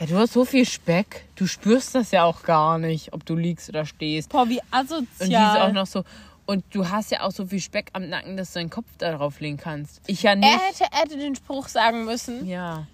[0.00, 3.36] ja, du hast so viel Speck, du spürst das ja auch gar nicht, ob du
[3.36, 4.30] liegst oder stehst.
[4.30, 5.60] Boah, wie Und die ist asozial.
[5.68, 6.04] auch noch so.
[6.46, 9.16] Und du hast ja auch so viel Speck am Nacken, dass du deinen Kopf da
[9.16, 10.00] drauf legen kannst.
[10.06, 10.46] Ich ja nicht.
[10.50, 12.46] er hätte, er hätte den Spruch sagen müssen.
[12.46, 12.86] ja.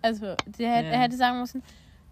[0.00, 0.92] Also, der hätte, Ja.
[0.94, 1.60] er hätte sagen müssen,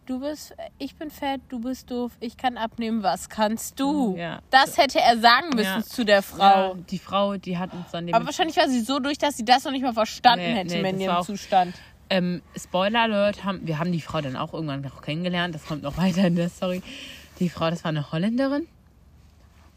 [0.06, 4.16] du bist, ich bin fett, du bist doof, ich kann abnehmen, was kannst du?
[4.16, 4.40] Ja.
[4.50, 5.82] Das hätte er sagen müssen Ja.
[5.82, 6.74] zu der Frau.
[6.74, 9.44] Ja, die Frau, die hat uns dann Aber wahrscheinlich war sie so durch, dass sie
[9.44, 11.74] das noch nicht mal verstanden Nee, hätte nee, in ihrem Zustand.
[12.08, 15.54] Ähm, Spoiler Alert, haben, wir haben die Frau dann auch irgendwann auch kennengelernt.
[15.54, 16.82] Das kommt noch weiter in der Story.
[17.40, 18.66] Die Frau, das war eine Holländerin,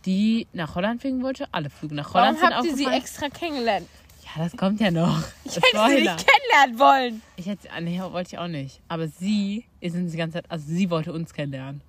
[0.05, 1.47] die nach Holland fliegen wollte.
[1.51, 3.87] Alle Flüge nach Holland Warum sind habt ihr sie extra kennengelernt?
[4.35, 5.23] Ja, das kommt ja noch.
[5.45, 7.21] Ich hätte sie nicht kennenlernen wollen.
[7.35, 8.81] Ich hätte, ah, nee, wollte ich auch nicht.
[8.87, 11.81] Aber sie ist uns die ganze Zeit, also sie wollte uns kennenlernen.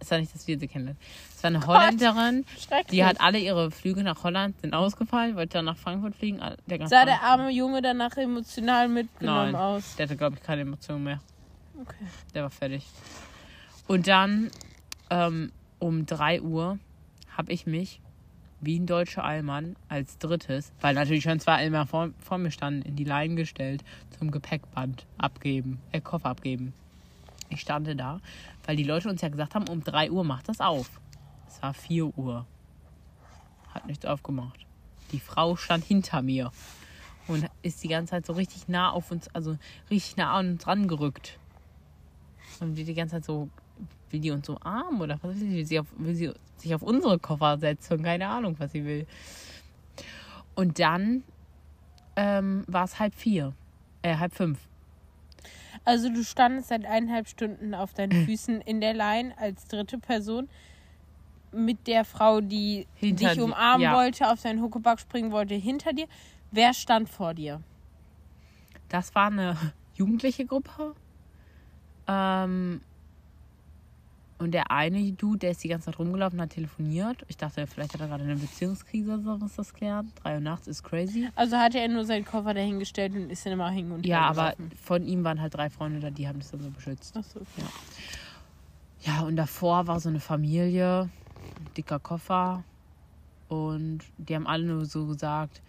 [0.00, 1.00] Es war nicht, dass wir sie kennenlernen.
[1.36, 2.86] Es war eine Holländerin, Schrecklich.
[2.86, 6.40] die hat alle ihre Flüge nach Holland sind ausgefallen, wollte dann nach Frankfurt fliegen.
[6.66, 9.96] Der ganze Sah der arme Junge danach emotional mitgenommen Nein, aus?
[9.96, 11.20] der hatte, glaube ich, keine Emotionen mehr.
[11.80, 12.06] Okay.
[12.34, 12.86] Der war fertig.
[13.86, 14.50] Und dann
[15.10, 16.78] ähm, um 3 Uhr
[17.36, 18.00] habe ich mich,
[18.60, 22.82] wie ein deutscher Allmann, als drittes, weil natürlich schon zwei Allmann vor, vor mir standen,
[22.82, 23.84] in die Line gestellt,
[24.18, 26.72] zum Gepäckband abgeben, äh, Koffer abgeben.
[27.50, 28.20] Ich stand da,
[28.66, 31.00] weil die Leute uns ja gesagt haben, um 3 Uhr macht das auf.
[31.48, 32.46] Es war 4 Uhr.
[33.72, 34.66] Hat nichts aufgemacht.
[35.12, 36.52] Die Frau stand hinter mir
[37.26, 39.56] und ist die ganze Zeit so richtig nah auf uns, also
[39.90, 41.38] richtig nah an uns rangerückt.
[42.60, 43.48] Und die die ganze Zeit so,
[44.10, 45.56] will die uns arm oder was will sie?
[45.56, 48.02] Will sie, auf, will sie sich auf unsere Koffer setzen?
[48.02, 49.06] Keine Ahnung, was sie will.
[50.54, 51.22] Und dann
[52.16, 53.54] ähm, war es halb vier,
[54.02, 54.58] äh, halb fünf.
[55.84, 60.48] Also du standest seit eineinhalb Stunden auf deinen Füßen in der Line als dritte Person
[61.52, 63.94] mit der Frau, die Hinter dich umarmen ja.
[63.96, 66.06] wollte, auf deinen Huckeback springen wollte, hinter dir.
[66.50, 67.62] Wer stand vor dir?
[68.88, 69.56] Das war eine
[69.94, 70.94] jugendliche Gruppe.
[72.06, 72.80] Ähm,
[74.38, 77.24] und der eine Dude, der ist die ganze Zeit rumgelaufen, hat telefoniert.
[77.28, 80.06] Ich dachte, vielleicht hat er gerade eine Beziehungskrise oder so, was das klärt.
[80.22, 81.28] Drei Uhr nachts ist crazy.
[81.34, 84.52] Also hatte er nur seinen Koffer dahingestellt und ist dann immer hin und Ja, aber
[84.56, 84.70] gelaufen.
[84.80, 87.16] von ihm waren halt drei Freunde da, die haben das dann so beschützt.
[87.16, 87.66] Achso, okay.
[89.00, 91.08] Ja, und davor war so eine Familie,
[91.76, 92.62] dicker Koffer.
[93.48, 95.62] Und die haben alle nur so gesagt,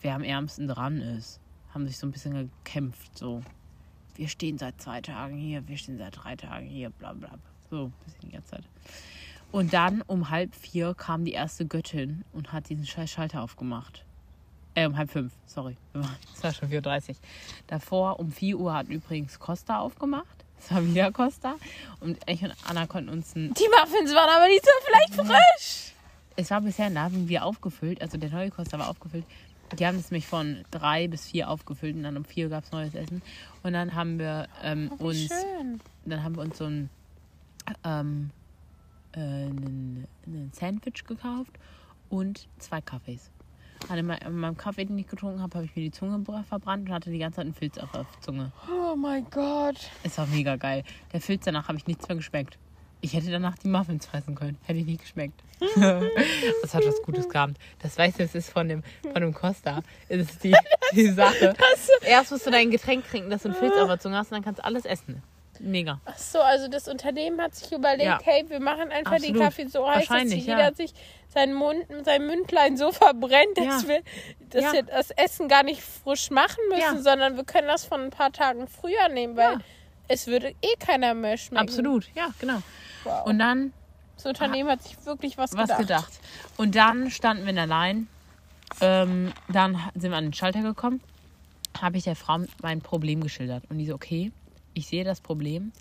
[0.00, 1.38] wer am ärmsten dran ist.
[1.74, 2.32] Haben sich so ein bisschen
[2.64, 3.16] gekämpft.
[3.18, 3.42] So,
[4.16, 7.30] wir stehen seit zwei Tagen hier, wir stehen seit drei Tagen hier, bla bla.
[7.70, 8.64] So, ein bisschen die ganze Zeit.
[9.52, 14.04] Und dann um halb vier kam die erste Göttin und hat diesen scheiß Schalter aufgemacht.
[14.74, 15.76] Äh, um halb fünf, sorry.
[16.34, 17.14] Es war schon 4.30 Uhr.
[17.66, 20.44] Davor um 4 Uhr hat übrigens Costa aufgemacht.
[20.58, 21.56] Es war wieder Costa.
[22.00, 23.54] Und ich und Anna konnten uns ein.
[23.54, 25.92] Die Muffins waren aber nicht so vielleicht frisch.
[26.36, 28.00] Es war bisher, da haben wir aufgefüllt.
[28.00, 29.24] Also der neue Costa war aufgefüllt.
[29.78, 32.72] Die haben es nämlich von drei bis vier aufgefüllt und dann um vier gab es
[32.72, 33.22] neues Essen.
[33.62, 35.28] Und dann haben wir ähm, Wie uns.
[35.28, 35.80] schön.
[36.04, 36.90] Dann haben wir uns so ein
[37.84, 38.30] ähm,
[39.12, 41.52] äh, einen, einen Sandwich gekauft
[42.08, 43.30] und zwei Kaffees.
[43.88, 46.42] An meinem, an meinem Kaffee, den ich getrunken habe, habe ich mir die Zunge bra-
[46.42, 48.52] verbrannt und hatte die ganze Zeit einen Filz auf der Zunge.
[48.70, 49.76] Oh mein Gott.
[50.02, 50.84] Es war mega geil.
[51.12, 52.58] Der Filz danach habe ich nichts mehr geschmeckt.
[53.00, 54.58] Ich hätte danach die Muffins fressen können.
[54.64, 55.42] Hätte ich nicht geschmeckt.
[55.76, 57.56] das hat was Gutes gehabt.
[57.78, 59.82] Das weißt du, es ist von dem, von dem Costa.
[60.10, 60.54] Es ist die,
[60.92, 61.54] die Sache.
[62.02, 64.36] Erst musst du dein Getränk trinken, dass du einen Filz auf der Zunge hast und
[64.36, 65.22] dann kannst du alles essen.
[65.62, 66.00] Mega.
[66.06, 68.18] Ach so, also das Unternehmen hat sich überlegt, Ja.
[68.22, 69.42] hey, wir machen einfach den Absolut.
[69.42, 70.72] Kaffee so heiß, dass jeder ja.
[70.74, 70.92] sich
[71.28, 73.88] seinen Mund, sein Mündlein so verbrennt, dass Ja.
[73.88, 74.02] wir,
[74.48, 74.72] dass Ja.
[74.72, 78.32] wir das Essen gar nicht frisch machen müssen, sondern wir können das von ein paar
[78.32, 79.58] Tagen früher nehmen, weil
[80.08, 81.62] es würde eh keiner mehr schmecken.
[81.68, 82.62] Absolut, ja, genau.
[83.04, 83.26] Wow.
[83.26, 83.72] Und dann
[84.16, 85.78] das Unternehmen hat sich wirklich was, was gedacht.
[85.78, 86.12] gedacht.
[86.56, 88.06] Und dann standen wir in der Line.
[88.80, 91.00] Ähm, dann sind wir an den Schalter gekommen.
[91.80, 93.64] Habe ich der Frau mein Problem geschildert.
[93.70, 94.30] Und die so, okay,
[94.80, 95.72] ich sehe das Problem.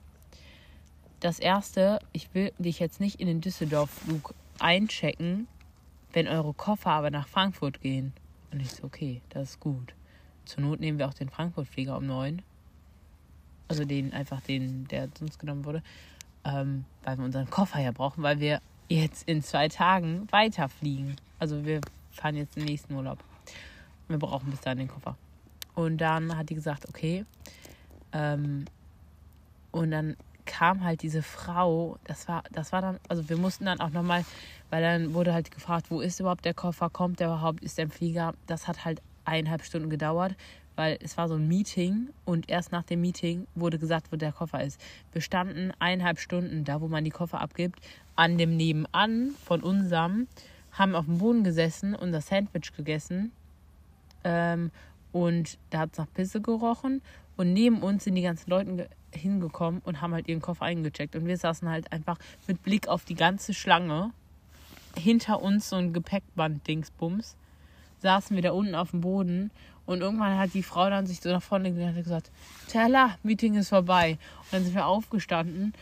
[1.21, 5.47] Das erste, ich will dich jetzt nicht in den Düsseldorf-Flug einchecken,
[6.11, 8.11] wenn eure Koffer aber nach Frankfurt gehen.
[8.51, 9.93] Und ich so, okay, das ist gut.
[10.43, 12.41] Zur Not nehmen wir auch den Frankfurt-Flieger um neun.
[13.69, 15.81] Also den, einfach den, der sonst genommen wurde.
[16.43, 21.15] Ähm, weil wir unseren Koffer ja brauchen, weil wir jetzt in zwei Tagen weiterfliegen.
[21.37, 21.79] Also wir
[22.11, 23.23] fahren jetzt den nächsten Urlaub.
[24.09, 25.15] Wir brauchen bis dahin den Koffer.
[25.75, 27.25] Und dann hat die gesagt, okay.
[28.11, 28.65] Ähm,
[29.71, 30.15] und dann
[30.45, 34.25] kam halt diese Frau, das war, das war dann, also wir mussten dann auch nochmal,
[34.71, 37.85] weil dann wurde halt gefragt, wo ist überhaupt der Koffer, kommt der überhaupt, ist der
[37.85, 38.33] im Flieger?
[38.47, 40.35] Das hat halt eineinhalb Stunden gedauert,
[40.75, 44.31] weil es war so ein Meeting und erst nach dem Meeting wurde gesagt, wo der
[44.31, 44.81] Koffer ist.
[45.13, 47.79] Wir standen eineinhalb Stunden da, wo man die Koffer abgibt,
[48.15, 50.27] an dem Nebenan von unserem,
[50.71, 53.31] haben auf dem Boden gesessen das Sandwich gegessen
[54.23, 54.71] ähm,
[55.11, 57.01] und da hat es nach Pisse gerochen.
[57.37, 61.15] Und neben uns sind die ganzen Leute hingekommen und haben halt ihren Koffer eingecheckt.
[61.15, 64.11] Und wir saßen halt einfach mit Blick auf die ganze Schlange.
[64.97, 67.35] Hinter uns so ein Gepäckband-Dingsbums.
[68.01, 69.51] saßen wir da unten auf dem Boden
[69.85, 72.31] und irgendwann hat die Frau dann sich so nach vorne gelegt und gesagt,
[72.67, 74.17] Tella, Meeting ist vorbei.
[74.43, 75.73] Und dann sind wir aufgestanden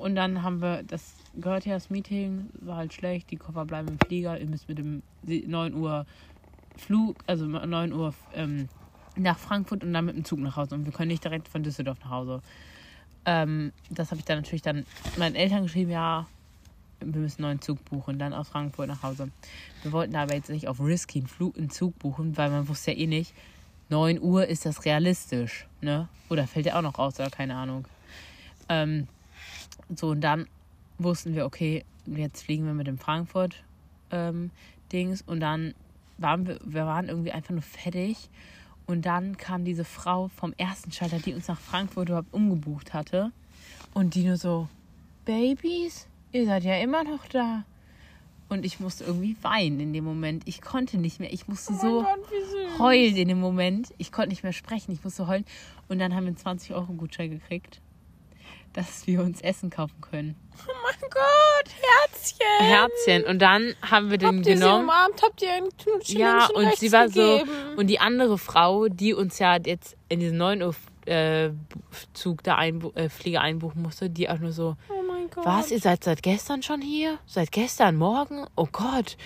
[0.00, 3.88] und dann haben wir, das gehört ja das Meeting, war halt schlecht, die Koffer bleiben
[3.88, 6.06] im Flieger, ihr müsst mit dem 9 Uhr
[6.76, 8.68] Flug, also 9 Uhr ähm,
[9.16, 10.74] nach Frankfurt und dann mit dem Zug nach Hause.
[10.74, 12.42] Und wir können nicht direkt von Düsseldorf nach Hause.
[13.24, 14.86] Ähm, das habe ich dann natürlich dann
[15.16, 16.26] meinen Eltern geschrieben, ja,
[17.00, 19.30] wir müssen einen neuen Zug buchen, dann aus Frankfurt nach Hause.
[19.82, 22.92] Wir wollten aber jetzt nicht auf Risky einen, Flug, einen Zug buchen, weil man wusste
[22.92, 23.34] ja eh nicht,
[23.88, 26.08] 9 Uhr ist das realistisch, ne?
[26.28, 27.84] Oder fällt der auch noch raus oder keine Ahnung.
[28.68, 29.06] Ähm,
[29.94, 30.46] so, und dann
[30.98, 33.62] wussten wir, okay, jetzt fliegen wir mit dem Frankfurt
[34.10, 34.50] ähm,
[35.26, 35.74] und dann
[36.18, 38.30] waren wir, wir waren irgendwie einfach nur fertig
[38.86, 43.32] und dann kam diese Frau vom ersten Schalter, die uns nach Frankfurt überhaupt umgebucht hatte
[43.94, 44.68] und die nur so,
[45.24, 47.64] Babys, ihr seid ja immer noch da.
[48.48, 50.44] Und ich musste irgendwie weinen in dem Moment.
[50.46, 51.32] Ich konnte nicht mehr.
[51.32, 53.88] Ich musste so Gott, heulen in dem Moment.
[53.98, 54.92] Ich konnte nicht mehr sprechen.
[54.92, 55.44] Ich musste heulen.
[55.88, 57.80] Und dann haben wir einen 20 Euro Gutschein gekriegt,
[58.72, 60.36] dass wir uns Essen kaufen können.
[60.60, 61.74] Oh mein Gott,
[62.12, 62.46] Herzchen.
[62.60, 63.24] Herzchen.
[63.24, 64.84] Und dann haben wir den Habt ihr sie genommen.
[64.84, 65.22] umarmt?
[65.24, 67.46] Habt ihr ein Knutschen Ja, und sie war gegeben?
[67.50, 67.52] so.
[67.76, 70.74] Und die andere Frau, die uns ja jetzt in diesen 9 Uhr
[71.06, 71.50] äh,
[72.14, 75.44] Zug da einbu äh, Flieger einbuchen musste, die auch nur so, Oh mein Gott.
[75.44, 77.18] was, ihr seid seit gestern schon hier?
[77.26, 78.46] Seit gestern Morgen?
[78.56, 79.16] Oh Gott.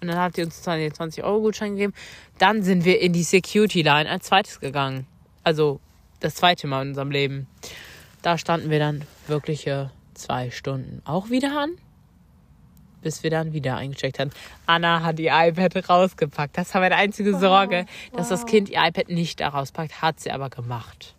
[0.00, 1.94] Und dann hat die uns den 20-Euro-Gutschein gegeben.
[2.38, 5.06] Dann sind wir in die Security-Line als zweites gegangen.
[5.44, 5.80] Also
[6.20, 7.46] das zweite Mal in unserem Leben.
[8.22, 11.70] Da standen wir dann wirkliche zwei Stunden auch wieder an,
[13.02, 14.30] bis wir dann wieder eingecheckt haben.
[14.66, 16.56] Anna hat ihr iPad rausgepackt.
[16.56, 18.50] Das war meine einzige Sorge, dass das wow.
[18.50, 20.02] Kind ihr iPad nicht da rauspackt.
[20.02, 21.14] Hat sie aber gemacht.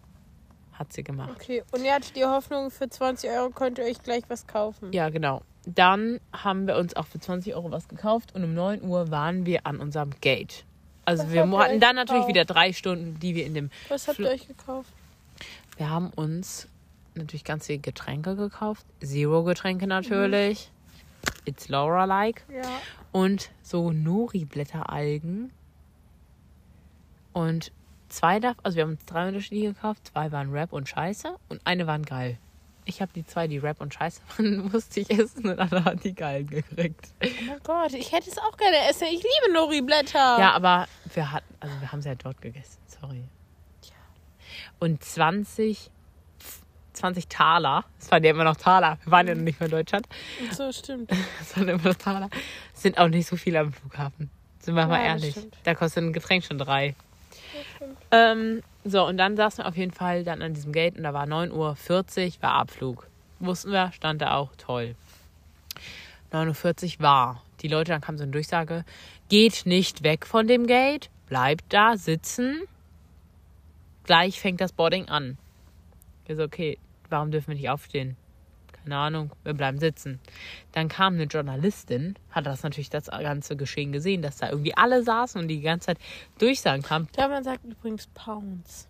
[0.73, 1.31] Hat sie gemacht.
[1.35, 4.93] Okay, und ihr hattet die Hoffnung, für 20 Euro könnt ihr euch gleich was kaufen.
[4.93, 5.41] Ja, genau.
[5.65, 9.45] Dann haben wir uns auch für 20 Euro was gekauft und um 9 Uhr waren
[9.45, 10.63] wir an unserem Gate.
[11.05, 12.29] Also Was wir hatten dann natürlich gekauft?
[12.29, 13.71] wieder drei Stunden, die wir in dem.
[13.89, 14.89] Was habt ihr euch gekauft?
[15.75, 16.67] Wir haben uns
[17.15, 18.85] natürlich ganz viele Getränke gekauft.
[19.03, 20.71] Zero-Getränke natürlich.
[21.49, 22.45] It's Laura-like.
[22.53, 22.61] Ja.
[23.11, 25.51] Und so Nori-Blätteralgen.
[27.33, 27.71] Und
[28.09, 30.07] zwei davon, also wir haben uns drei unterschiedliche gekauft.
[30.07, 32.37] Zwei waren Rap und Scheiße und eine waren geil.
[32.85, 36.03] Ich habe die zwei, die Rap und Scheiße waren, musste ich essen und Anna hat
[36.03, 37.13] die geilen gekriegt.
[37.23, 39.07] Oh mein Gott, ich hätte es auch gerne essen.
[39.11, 40.39] Ich liebe Nori-Blätter.
[40.39, 43.23] Ja, aber wir hatten, also wir haben sie halt dort gegessen, sorry.
[44.79, 45.91] Und 20,
[46.99, 49.71] 20 Taler, es waren ja immer noch Taler, wir waren ja noch nicht mehr in
[49.71, 50.07] Deutschland,
[50.51, 51.09] So, stimmt.
[51.41, 52.29] es waren immer noch Taler,
[52.73, 54.29] sind auch nicht so viel am Flughafen.
[54.59, 55.47] Sind wir mal Ja, das ehrlich.
[55.63, 56.95] Da kostet ein Getränk schon drei.
[58.11, 61.13] Ähm, so, und dann saßen wir auf jeden Fall dann an diesem Gate und da
[61.13, 63.07] war 9.40 Uhr, war Abflug.
[63.39, 64.95] Wussten wir, stand da auch, toll.
[66.33, 67.43] 9.40 Uhr war.
[67.61, 68.85] Die Leute, dann kam so eine Durchsage,
[69.29, 72.61] geht nicht weg von dem Gate, bleibt da sitzen.
[74.03, 75.37] Gleich fängt das Boarding an.
[76.27, 76.77] Ich so, okay,
[77.09, 78.17] warum dürfen wir nicht aufstehen?
[78.71, 80.19] Keine Ahnung, wir bleiben sitzen.
[80.71, 85.03] Dann kam eine Journalistin, hat das natürlich das ganze Geschehen gesehen, dass da irgendwie alle
[85.03, 85.99] saßen und die ganze Zeit
[86.37, 87.07] Durchsagen kamen.
[87.17, 88.87] Ja, man sagt übrigens Pounds.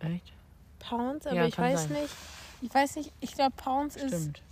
[0.00, 0.32] Echt?
[0.80, 1.92] Pounds, aber Ja, ich weiß sein.
[2.02, 2.14] nicht.
[2.62, 4.42] Ich weiß nicht, ich glaube Pounds ist, Stimmt.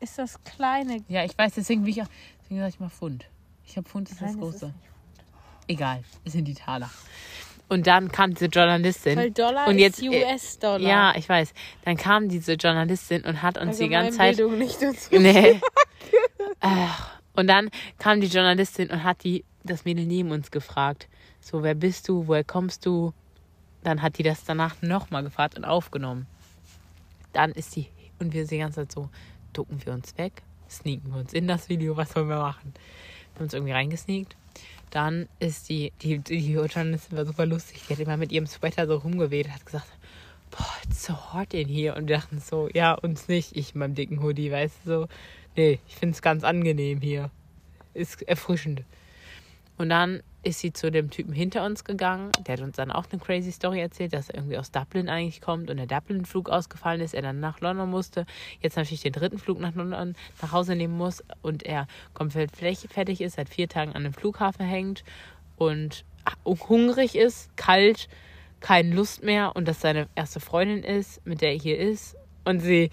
[0.00, 1.04] ist das kleine.
[1.08, 2.08] Ja, ich weiß, deswegen, bin ich auch,
[2.42, 3.26] deswegen sage ich mal Pfund.
[3.64, 4.74] Ich habe Pfund ist das Nein, ist große.
[5.68, 6.90] Egal, es sind die Taler.
[7.72, 9.16] Und dann kam diese Journalistin.
[9.16, 10.80] Weil Dollar und ist jetzt, äh, US-Dollar.
[10.80, 11.54] Ja, ich weiß.
[11.86, 14.36] Dann kam diese Journalistin und hat uns die ganze Zeit.
[14.36, 15.58] Bildung nicht uns Nee.
[17.34, 21.08] Und dann kam die Journalistin und hat die, das Mädel neben uns gefragt.
[21.40, 22.26] So, wer bist du?
[22.26, 23.14] Woher kommst du?
[23.82, 26.26] Dann hat die das danach nochmal gefragt und aufgenommen.
[27.32, 29.08] Dann ist die, und wir die ganze Zeit so,
[29.54, 32.74] ducken wir uns weg, sneaken wir uns in das Video, was wollen wir machen?
[32.74, 34.36] Wir haben uns irgendwie reingesneakt.
[34.92, 37.80] Dann ist die, die, die Journalistin war super lustig.
[37.88, 39.88] Die hat immer mit ihrem Sweater so rumgeweht, hat gesagt,
[40.50, 41.96] boah, it's so hot in hier.
[41.96, 43.56] Und wir dachten so, ja, uns nicht.
[43.56, 45.08] Ich in meinem dicken Hoodie, weißt du, so.
[45.56, 47.30] Nee, ich finde es ganz angenehm hier.
[47.94, 48.82] Ist erfrischend.
[49.78, 52.30] Und dann ist sie zu dem Typen hinter uns gegangen.
[52.46, 55.40] Der hat uns dann auch eine crazy Story erzählt, dass er irgendwie aus Dublin eigentlich
[55.40, 57.14] kommt und der Dublin-Flug ausgefallen ist.
[57.14, 58.26] Er dann nach London musste.
[58.60, 61.22] Jetzt natürlich den dritten Flug nach London nach Hause nehmen muss.
[61.42, 65.04] Und er komplett fertig ist, seit vier Tagen an dem Flughafen hängt
[65.56, 66.04] und
[66.46, 68.08] hungrig ist, kalt,
[68.60, 69.54] keine Lust mehr.
[69.54, 72.16] Und dass seine erste Freundin ist, mit der er hier ist.
[72.44, 72.90] Und sie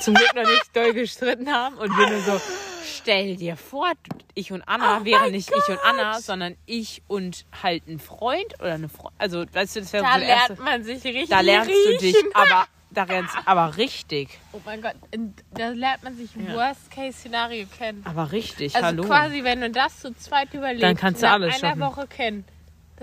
[0.00, 1.76] zum Glück noch nicht doll gestritten haben.
[1.76, 2.40] Und wir nur so,
[2.82, 3.90] stell dir vor,
[4.34, 8.74] ich und Anna wären nicht ich und Anna, sondern ich und halt ein Freund oder
[8.74, 9.18] eine Freundin.
[9.18, 10.52] Also, weißt du, das wäre Da so der erste.
[10.54, 12.28] lernt man sich richtig Da lernst du dich riechen.
[12.34, 14.38] aber da rennst aber richtig.
[14.52, 16.54] Oh mein Gott, in- da lernt man sich Ja.
[16.54, 18.02] Worst-Case-Szenario kennen.
[18.04, 19.04] Aber richtig, Also hallo.
[19.04, 21.80] quasi, wenn du das zu zweit überlebst, Dann kannst du alles einer schaffen.
[21.80, 22.44] Woche kennen,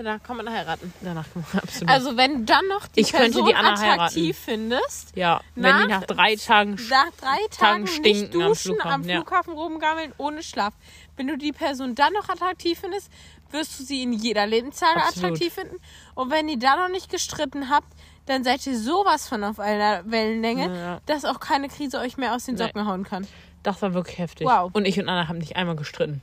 [0.03, 0.93] danach kann man heiraten.
[1.01, 1.89] Danach absolut.
[1.89, 5.75] Also wenn du dann noch die Ich könnte Person die Anna attraktiv findest, ja, wenn
[5.77, 9.53] die nach- nach drei Tagen nach drei Tagen nicht stinken am duschen, am Flughafen, Flughafen,
[9.55, 9.59] ja.
[9.61, 10.73] rumgammeln, ohne Schlaf.
[11.15, 13.11] Wenn du die Person dann noch attraktiv findest,
[13.51, 15.77] wirst du sie in jeder Lebenslage attraktiv finden.
[16.15, 17.87] Und wenn ihr da noch nicht gestritten habt,
[18.27, 20.99] dann seid ihr sowas von auf einer Wellenlänge, Ja.
[21.07, 22.63] dass auch keine Krise euch mehr aus den Nee.
[22.65, 23.25] Socken hauen kann.
[23.63, 24.47] Das war wirklich heftig.
[24.47, 24.69] Wow.
[24.73, 26.21] Und ich und Anna haben nicht einmal gestritten.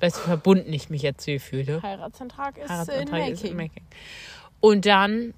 [0.00, 1.82] Weißt du, wie verbunden ich mich jetzt hier fühle.
[1.82, 3.56] Heiratsantrag ist Heiratsantrag in ist in Making.
[3.56, 3.84] Making.
[4.60, 5.34] Und dann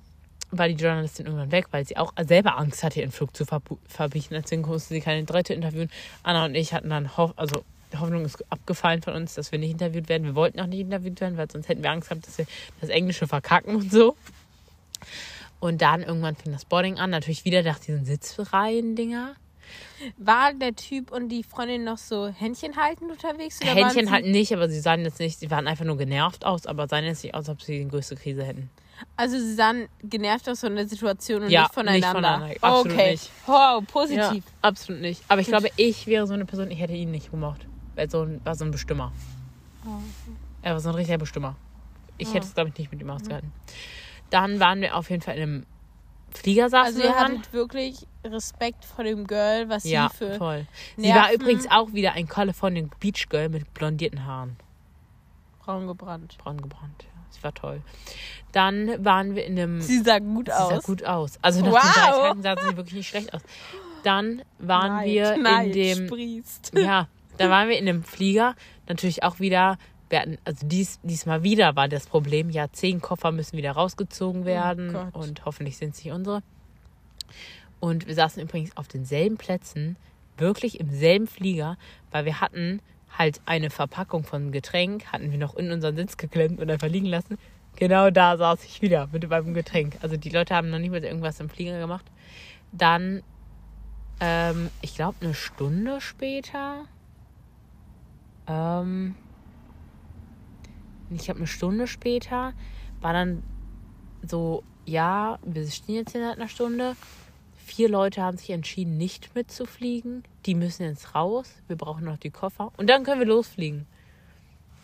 [0.51, 4.35] war die Journalistin irgendwann weg, weil sie auch selber Angst hatte, ihren Flug zu verbieten.
[4.35, 5.91] Deswegen musste sie keine dritte interviewen.
[6.23, 9.59] Anna und ich hatten dann Hoff also die Hoffnung ist abgefallen von uns, dass wir
[9.59, 10.25] nicht interviewt werden.
[10.25, 12.47] Wir wollten auch nicht interviewt werden, weil sonst hätten wir Angst gehabt, dass wir
[12.81, 14.15] das Englische verkacken und so.
[15.61, 17.11] Und dann irgendwann fing das Boarding an.
[17.11, 19.35] Natürlich wieder nach diesen Sitzreihen-Dinger.
[20.17, 23.61] War der Typ und die Freundin noch so Händchen haltend unterwegs?
[23.63, 26.89] Händchen halten nicht, aber sie sahen jetzt nicht, sie waren einfach nur genervt aus, aber
[26.89, 28.71] sahen jetzt nicht aus, als ob sie die größte Krise hätten.
[29.17, 32.07] Also sie sahen genervt aus von der Situation und Ja, nicht voneinander.
[32.07, 32.55] nicht voneinander.
[32.61, 33.11] Absolut okay.
[33.13, 33.31] nicht.
[33.47, 34.45] Wow, positiv.
[34.45, 35.23] Ja, absolut nicht.
[35.29, 37.67] Aber ich glaube, ich wäre so eine Person, ich hätte ihn nicht gemocht.
[37.95, 39.13] Weil so ein, war so ein Bestimmer.
[39.87, 40.01] Oh.
[40.63, 41.57] Er war so ein richtiger Bestimmer.
[42.17, 43.53] Ich hätte es, glaube ich, nicht mit ihm ausgehalten.
[44.31, 45.67] Dann waren wir auf jeden Fall in einem
[46.35, 50.35] Flieger saßen Also wir ihr hattet wirklich Respekt vor dem Girl, was Ja, sie für
[50.35, 50.67] voll.
[50.97, 54.57] Sie war übrigens auch wieder ein Californian Beach Girl mit blondierten Haaren.
[55.65, 56.37] braun gebrannt.
[56.39, 57.05] Braun gebrannt.
[57.05, 57.83] Ja, sie war toll.
[58.53, 59.81] Dann waren wir in einem...
[59.81, 60.69] Sie sah gut Sie aus.
[60.71, 61.39] sah gut aus.
[61.43, 61.83] Also nach Wow.
[61.83, 63.43] den drei Tagen sah sie wirklich nicht schlecht aus.
[64.05, 66.07] Dann waren Neid, wir Neid in dem...
[66.07, 66.73] sprießt.
[66.77, 68.55] Ja, da waren wir in einem Flieger.
[68.89, 69.77] Natürlich auch wieder,
[70.09, 74.45] wir hatten, also dies, diesmal wieder war das Problem, ja, zehn Koffer müssen wieder rausgezogen
[74.45, 76.43] werden Oh und hoffentlich sind es nicht unsere.
[77.81, 79.97] Und wir saßen übrigens auf denselben Plätzen,
[80.37, 81.77] wirklich im selben Flieger,
[82.11, 82.81] weil wir hatten
[83.17, 87.07] halt eine Verpackung von Getränk, hatten wir noch in unseren Sitz geklemmt und einfach liegen
[87.07, 87.39] lassen.
[87.77, 89.99] Genau da saß ich wieder mit meinem Getränk.
[90.03, 92.05] Also die Leute haben noch nicht mal irgendwas im Flieger gemacht.
[92.73, 93.23] Dann,
[94.21, 96.85] ähm, ich glaube, eine Stunde später
[98.49, 99.15] ähm,
[101.17, 102.53] ich glaube, eine Stunde später
[103.01, 103.43] war dann
[104.27, 106.97] so, ja, wir stehen jetzt hier seit einer Stunde.
[107.65, 110.25] Vier Leute haben sich entschieden, nicht mitzufliegen.
[110.47, 111.55] Die müssen jetzt raus.
[111.67, 112.73] Wir brauchen noch die Koffer.
[112.77, 113.87] Und dann können wir losfliegen.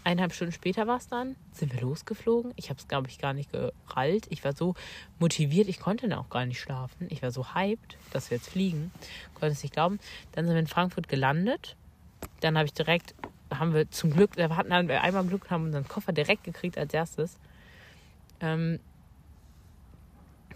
[0.04, 1.34] Eineinhalb Stunden später war es dann.
[1.52, 2.52] Sind wir losgeflogen.
[2.56, 4.26] Ich habe es, glaube ich, gar nicht gerallt.
[4.28, 4.74] Ich war so
[5.18, 5.66] motiviert.
[5.66, 7.06] Ich konnte dann auch gar nicht schlafen.
[7.08, 8.92] Ich war so hyped, dass wir jetzt fliegen.
[9.32, 9.98] Konnte es nicht glauben.
[10.32, 11.76] Dann sind wir in Frankfurt gelandet.
[12.40, 13.14] Dann habe ich direkt,
[13.52, 16.92] haben wir zum Glück, da hatten wir einmal Glück, haben unseren Koffer direkt gekriegt als
[16.92, 17.38] erstes.
[18.40, 18.80] Ähm,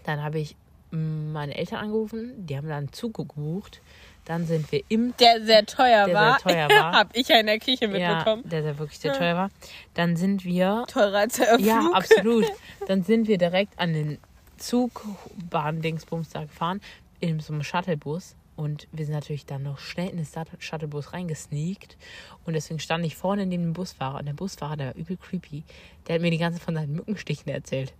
[0.03, 0.55] dann habe ich
[0.91, 3.81] meine Eltern angerufen, die haben dann einen Zug gebucht.
[4.25, 6.39] Dann sind wir im Der sehr teuer Der war.
[6.39, 6.91] sehr teuer war.
[6.93, 8.47] Hab ich ja in der Küche ja, mitbekommen.
[8.47, 9.49] der, der wirklich sehr teuer war.
[9.93, 11.95] Dann sind wir Teurer als der ja, Flug.
[11.95, 12.45] absolut.
[12.87, 14.17] Dann sind wir direkt an den
[14.57, 16.81] Zugbahn-Dingsbums da gefahren,
[17.19, 18.35] in so einem Shuttlebus.
[18.59, 20.27] Und wir sind natürlich dann noch schnell in den
[20.59, 21.95] Shuttlebus reingesneakt.
[22.43, 24.19] Und deswegen stand ich vorne neben dem Busfahrer.
[24.19, 25.63] Und der Busfahrer, der war übel creepy.
[26.05, 27.93] Der hat mir die ganze Zeit von seinen Mückenstichen erzählt.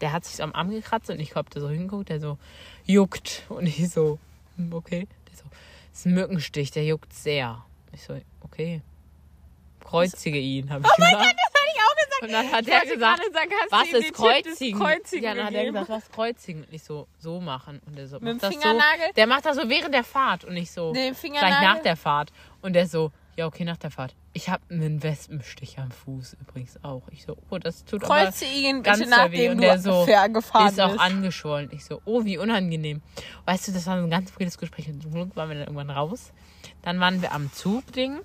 [0.00, 2.38] Der hat sich so am Arm gekratzt und ich hab da so hingeguckt, der so
[2.86, 3.44] juckt.
[3.50, 4.18] Und ich so,
[4.56, 5.08] hm, okay.
[5.30, 5.44] Der so,
[5.90, 7.62] das ist ein Mückenstich, der juckt sehr.
[7.92, 8.80] Ich so, okay.
[9.80, 11.36] Kreuzige ihn, habe ich Oh gesagt.
[12.06, 12.22] Gesagt.
[12.22, 13.22] Und dann hat er gesagt,
[13.70, 14.78] hast was ist Kreuzigen?
[14.78, 16.64] Kreuzigen ja, dann hat er gesagt, was Kreuzigen?
[16.64, 17.80] Und ich so, so machen.
[17.86, 19.12] Und er so, Mit macht dem das so.
[19.16, 20.44] Der macht das so während der Fahrt.
[20.44, 22.32] Und ich so, gleich nach der Fahrt.
[22.62, 24.14] Und der so, ja, okay, nach der Fahrt.
[24.32, 27.02] Ich habe einen Wespenstich am Fuß übrigens auch.
[27.10, 29.48] Ich so, oh, das tut Kreuze ihn ganz bitte, doll weh.
[29.48, 31.70] nachdem Und der so, gefahren ist auch angeschwollen.
[31.72, 33.02] Ich so, oh, wie unangenehm.
[33.44, 34.88] Weißt du, das war ein ganz friedliches Gespräch.
[34.88, 36.32] Und zum Glück waren wir dann irgendwann raus.
[36.82, 38.20] Dann waren wir am Zugding.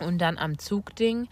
[0.00, 1.28] Und dann am Zugding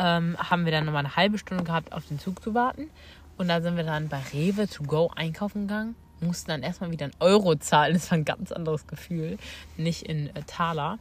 [0.00, 2.90] ähm, haben wir dann nochmal eine halbe Stunde gehabt, auf den Zug zu warten.
[3.36, 5.94] Und dann sind wir dann bei Rewe to go einkaufen gegangen.
[6.20, 7.94] Mussten dann erstmal wieder einen Euro zahlen.
[7.94, 9.38] Das war ein ganz anderes Gefühl.
[9.76, 10.98] Nicht in äh, Taler.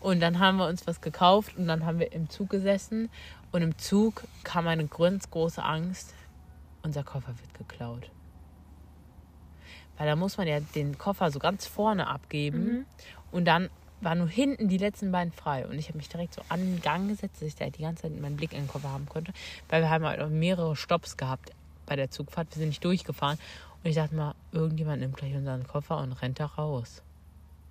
[0.00, 3.08] Und dann haben wir uns was gekauft und dann haben wir im Zug gesessen.
[3.52, 6.14] Und im Zug kam eine ganz große Angst.
[6.82, 8.10] Unser Koffer wird geklaut.
[9.96, 12.86] Weil da muss man ja den Koffer so ganz vorne abgeben.
[13.30, 13.70] Und dann
[14.02, 15.66] waren nur hinten die letzten beiden frei.
[15.66, 18.02] Und ich habe mich direkt so an den Gang gesetzt, dass ich da die ganze
[18.02, 19.32] Zeit meinen Blick in den Koffer haben konnte.
[19.68, 21.52] Weil wir haben halt auch mehrere Stopps gehabt
[21.86, 22.48] bei der Zugfahrt.
[22.50, 23.38] Wir sind nicht durchgefahren.
[23.82, 27.02] Und ich dachte mal, irgendjemand nimmt gleich unseren Koffer und rennt da raus.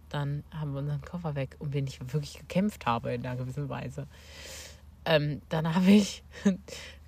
[0.10, 3.70] Dann haben wir unseren Koffer weg, um den ich wirklich gekämpft habe in einer gewissen
[3.70, 4.08] Weise.
[5.06, 6.24] Ähm, dann habe ich,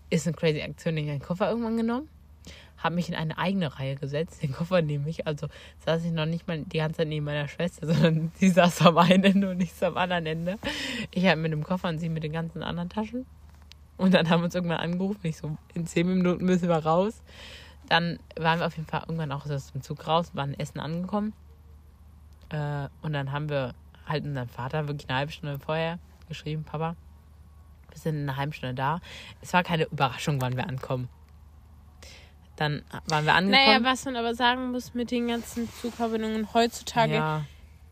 [0.09, 2.07] ist eine crazy Aktion, den Koffer irgendwann genommen,
[2.83, 5.25] habe mich in eine eigene Reihe gesetzt, den Koffer nehme ich.
[5.25, 5.47] Also
[5.85, 8.97] saß ich noch nicht mal die ganze Zeit neben meiner Schwester, sondern sie saß am
[8.97, 10.59] einen Ende und ich am anderen Ende.
[11.11, 13.25] Ich habe mit dem Koffer und sie mit den ganzen anderen Taschen.
[13.97, 15.21] Und dann haben wir uns irgendwann angerufen.
[15.23, 17.23] Ich so, in zehn Minuten müssen wir raus.
[17.87, 21.33] Dann waren wir auf jeden Fall irgendwann auch aus dem Zug raus, waren Essen angekommen.
[22.49, 23.75] Äh, und dann haben wir
[24.05, 26.95] halt unseren Vater wirklich eine halbe Stunde vorher geschrieben, Papa,
[27.91, 28.99] wir sind in einer halben Stunde da.
[29.41, 31.09] Es war keine Überraschung, wann wir ankommen.
[32.55, 33.65] Dann waren wir angekommen.
[33.65, 37.45] Naja, was man aber sagen muss mit den ganzen Zugverbindungen heutzutage, ja,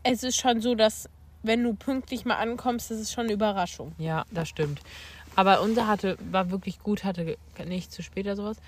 [0.04, 1.08] es ist schon so, dass
[1.42, 3.92] wenn du pünktlich mal ankommst, das ist schon eine Überraschung.
[3.98, 4.80] ja, das stimmt.
[5.34, 8.58] Aber unser hatte, war wirklich gut, hatte nicht zu spät oder sowas.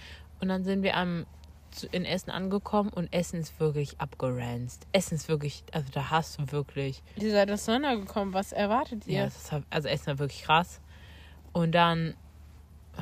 [0.40, 1.26] Und dann sind wir am,
[1.92, 4.86] in Essen angekommen und Essen ist wirklich abgeranzt.
[4.92, 9.24] Essen ist wirklich, also da hast du wirklich Ihr seid auseinandergekommen, was erwartet ihr?
[9.24, 10.80] Ja, war, also Essen war wirklich krass.
[11.52, 12.14] Und dann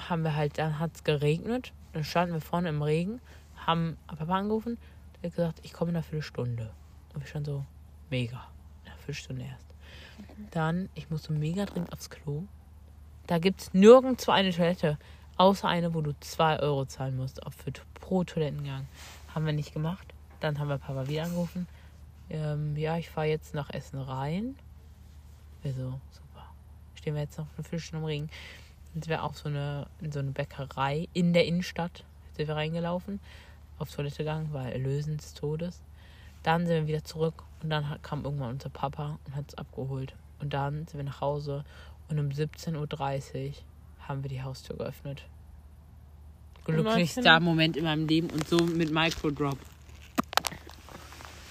[0.08, 1.72] haben wir halt, dann hat es geregnet.
[1.92, 3.20] Dann standen wir vorne im Regen,
[3.66, 4.78] haben Papa angerufen.
[5.22, 6.72] Der hat gesagt, ich komme in einer Viertelstunde.
[7.14, 7.64] Und wir schon so,
[8.10, 8.48] mega.
[8.82, 9.66] In einer Viertelstunde erst.
[10.50, 12.44] Dann, ich musste mega dringend aufs Klo.
[13.26, 14.98] Da gibt es nirgendwo eine Toilette,
[15.36, 18.86] außer eine, wo du 2 Euro zahlen musst auf für, pro Toilettengang.
[19.34, 20.06] Haben wir nicht gemacht.
[20.40, 21.68] Dann haben wir Papa wieder angerufen.
[22.30, 24.56] Ähm, ja, ich fahre jetzt nach Essen rein.
[25.62, 26.46] Wir so, super.
[26.94, 28.30] Stehen wir jetzt noch eine Viertelstunde im Regen.
[28.92, 32.04] Dann sind wir auch so eine, in so eine Bäckerei in der Innenstadt.
[32.36, 33.20] Sind wir reingelaufen,
[33.78, 35.82] auf Toilette gegangen, weil Erlösen des Todes.
[36.42, 39.54] Dann sind wir wieder zurück und dann hat, kam irgendwann unser Papa und hat es
[39.56, 40.14] abgeholt.
[40.40, 41.64] Und dann sind wir nach Hause
[42.08, 43.52] und um 17.30 Uhr
[44.08, 45.22] haben wir die Haustür geöffnet.
[46.64, 47.40] Glücklichster?
[47.40, 49.58] Moment in meinem Leben und so mit Microdrop.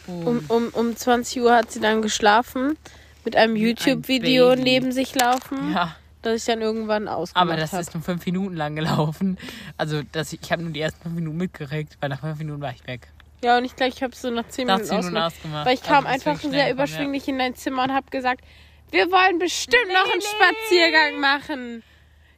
[0.07, 2.77] Um, um, um 20 Uhr hat sie dann geschlafen,
[3.23, 5.95] mit einem YouTube-Video neben sich laufen, ja.
[6.21, 7.81] Das ich dann irgendwann ausgemacht Aber das habe.
[7.81, 9.37] ist nur fünf Minuten lang gelaufen.
[9.77, 12.71] Also das, ich habe nur die ersten fünf Minuten mitgeregt, weil nach fünf Minuten war
[12.71, 13.07] ich weg.
[13.43, 15.33] Ja, und ich glaube, ich habe so nach 10 Nach Minuten zehn Minuten ausgemacht.
[15.35, 15.65] ausgemacht.
[15.65, 18.45] Weil ich Also kam einfach sehr überschwinglich in dein Zimmer und habe gesagt,
[18.91, 21.83] wir wollen bestimmt noch einen Spaziergang machen.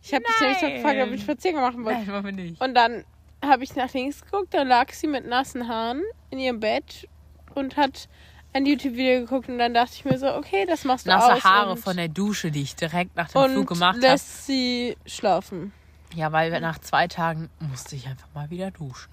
[0.02, 1.86] Ich habe dich nämlich gefragt, ob einen Spaziergang machen Ja.
[1.86, 1.98] wollen.
[1.98, 2.62] Nein, machen wir nicht.
[2.62, 3.04] Und dann
[3.44, 7.10] habe ich nach links geguckt, da lag sie mit nassen Haaren in ihrem Bett
[7.56, 8.08] und hat
[8.54, 11.44] ein YouTube-Video geguckt und dann dachte ich mir so, okay, das machst du Nasse aus
[11.44, 14.00] Haare von der Dusche, die ich direkt nach dem Flug gemacht habe.
[14.00, 15.74] lässt sie schlafen.
[16.16, 19.12] Ja, weil nach zwei Tagen musste ich einfach mal wieder duschen.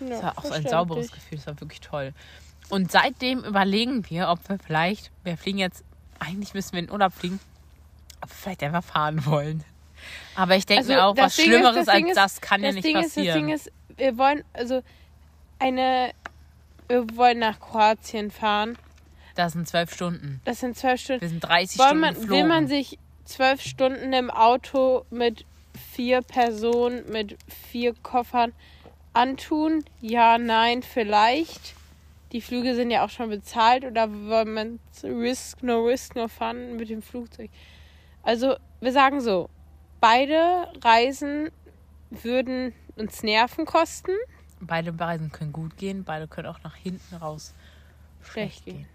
[0.00, 2.12] Ja, Das war auch so ein sauberes Gefühl, das war wirklich toll.
[2.70, 5.84] Und seitdem überlegen wir, ob wir vielleicht, wir fliegen jetzt,
[6.18, 7.38] eigentlich müssen wir in den Urlaub fliegen,
[8.22, 9.62] ob wir vielleicht einfach fahren wollen.
[10.34, 12.62] Aber ich denke Also, mir auch, was Ding ist, Schlimmeres Ding als ist- das kann
[12.64, 13.46] ja nicht Ding ist, das passieren.
[13.46, 14.82] Ding ist, wir wollen, also
[15.58, 16.12] eine,
[16.88, 18.76] wir wollen nach Kroatien fahren.
[19.34, 20.40] das sind zwölf Stunden.
[20.44, 21.22] Das sind zwölf Stunden.
[21.22, 22.36] Wir sind 30 Wollen Stunden man, geflogen.
[22.36, 25.44] will man sich zwölf Stunden im Auto mit
[25.92, 27.36] vier Personen, mit
[27.70, 28.52] vier Koffern
[29.14, 29.84] antun?
[30.00, 31.74] Ja, nein, vielleicht.
[32.32, 36.76] Die Flüge sind ja auch schon bezahlt oder soll man risk, no risk, no fun
[36.76, 37.50] mit dem Flugzeug?
[38.22, 39.50] Also, wir sagen so,
[40.00, 41.50] beide Reisen
[42.10, 44.12] würden uns Nerven kosten.
[44.64, 47.52] Beide Reisen können gut gehen, beide können auch nach hinten raus
[48.22, 48.76] schlecht Schlecht gehen.
[48.76, 48.86] gehen.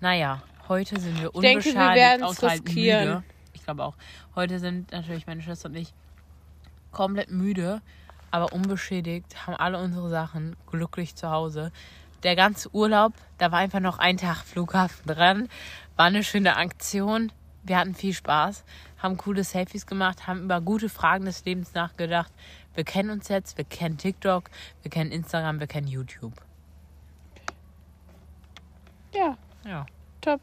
[0.00, 3.04] Naja, heute sind wir Ich denke, unbeschadet, wir werden's außer halt riskieren.
[3.08, 3.24] müde.
[3.52, 3.94] Ich glaube auch.
[4.34, 5.94] Heute sind natürlich meine Schwester und ich
[6.90, 7.80] komplett müde,
[8.30, 11.70] aber unbeschädigt, haben alle unsere Sachen glücklich zu Hause.
[12.24, 15.48] Der ganze Urlaub, da war einfach noch ein Tag Flughafen dran,
[15.96, 17.30] war eine schöne Aktion.
[17.62, 18.64] Wir hatten viel Spaß,
[18.98, 22.32] haben coole Selfies gemacht, haben über gute Fragen des Lebens nachgedacht.
[22.74, 24.50] Wir kennen uns jetzt, wir kennen TikTok,
[24.82, 26.32] wir kennen Instagram, wir kennen YouTube.
[29.12, 29.86] Ja, Ja.
[30.20, 30.40] top.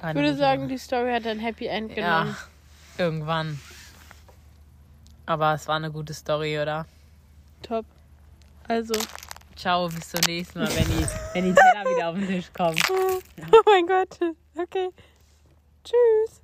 [0.00, 2.36] Keine Ich würde sagen, die Story hat ein Happy End ja, genommen.
[2.98, 3.60] irgendwann.
[5.26, 6.86] Aber es war eine gute Story, oder?
[7.62, 7.86] Top.
[8.68, 8.94] Also.
[9.56, 12.76] Ciao, bis zum nächsten Mal, wenn die, wenn die Teller wieder auf den Tisch kommen.
[12.90, 14.18] Oh mein Gott.
[14.56, 14.90] Okay.
[15.84, 16.43] Tschüss.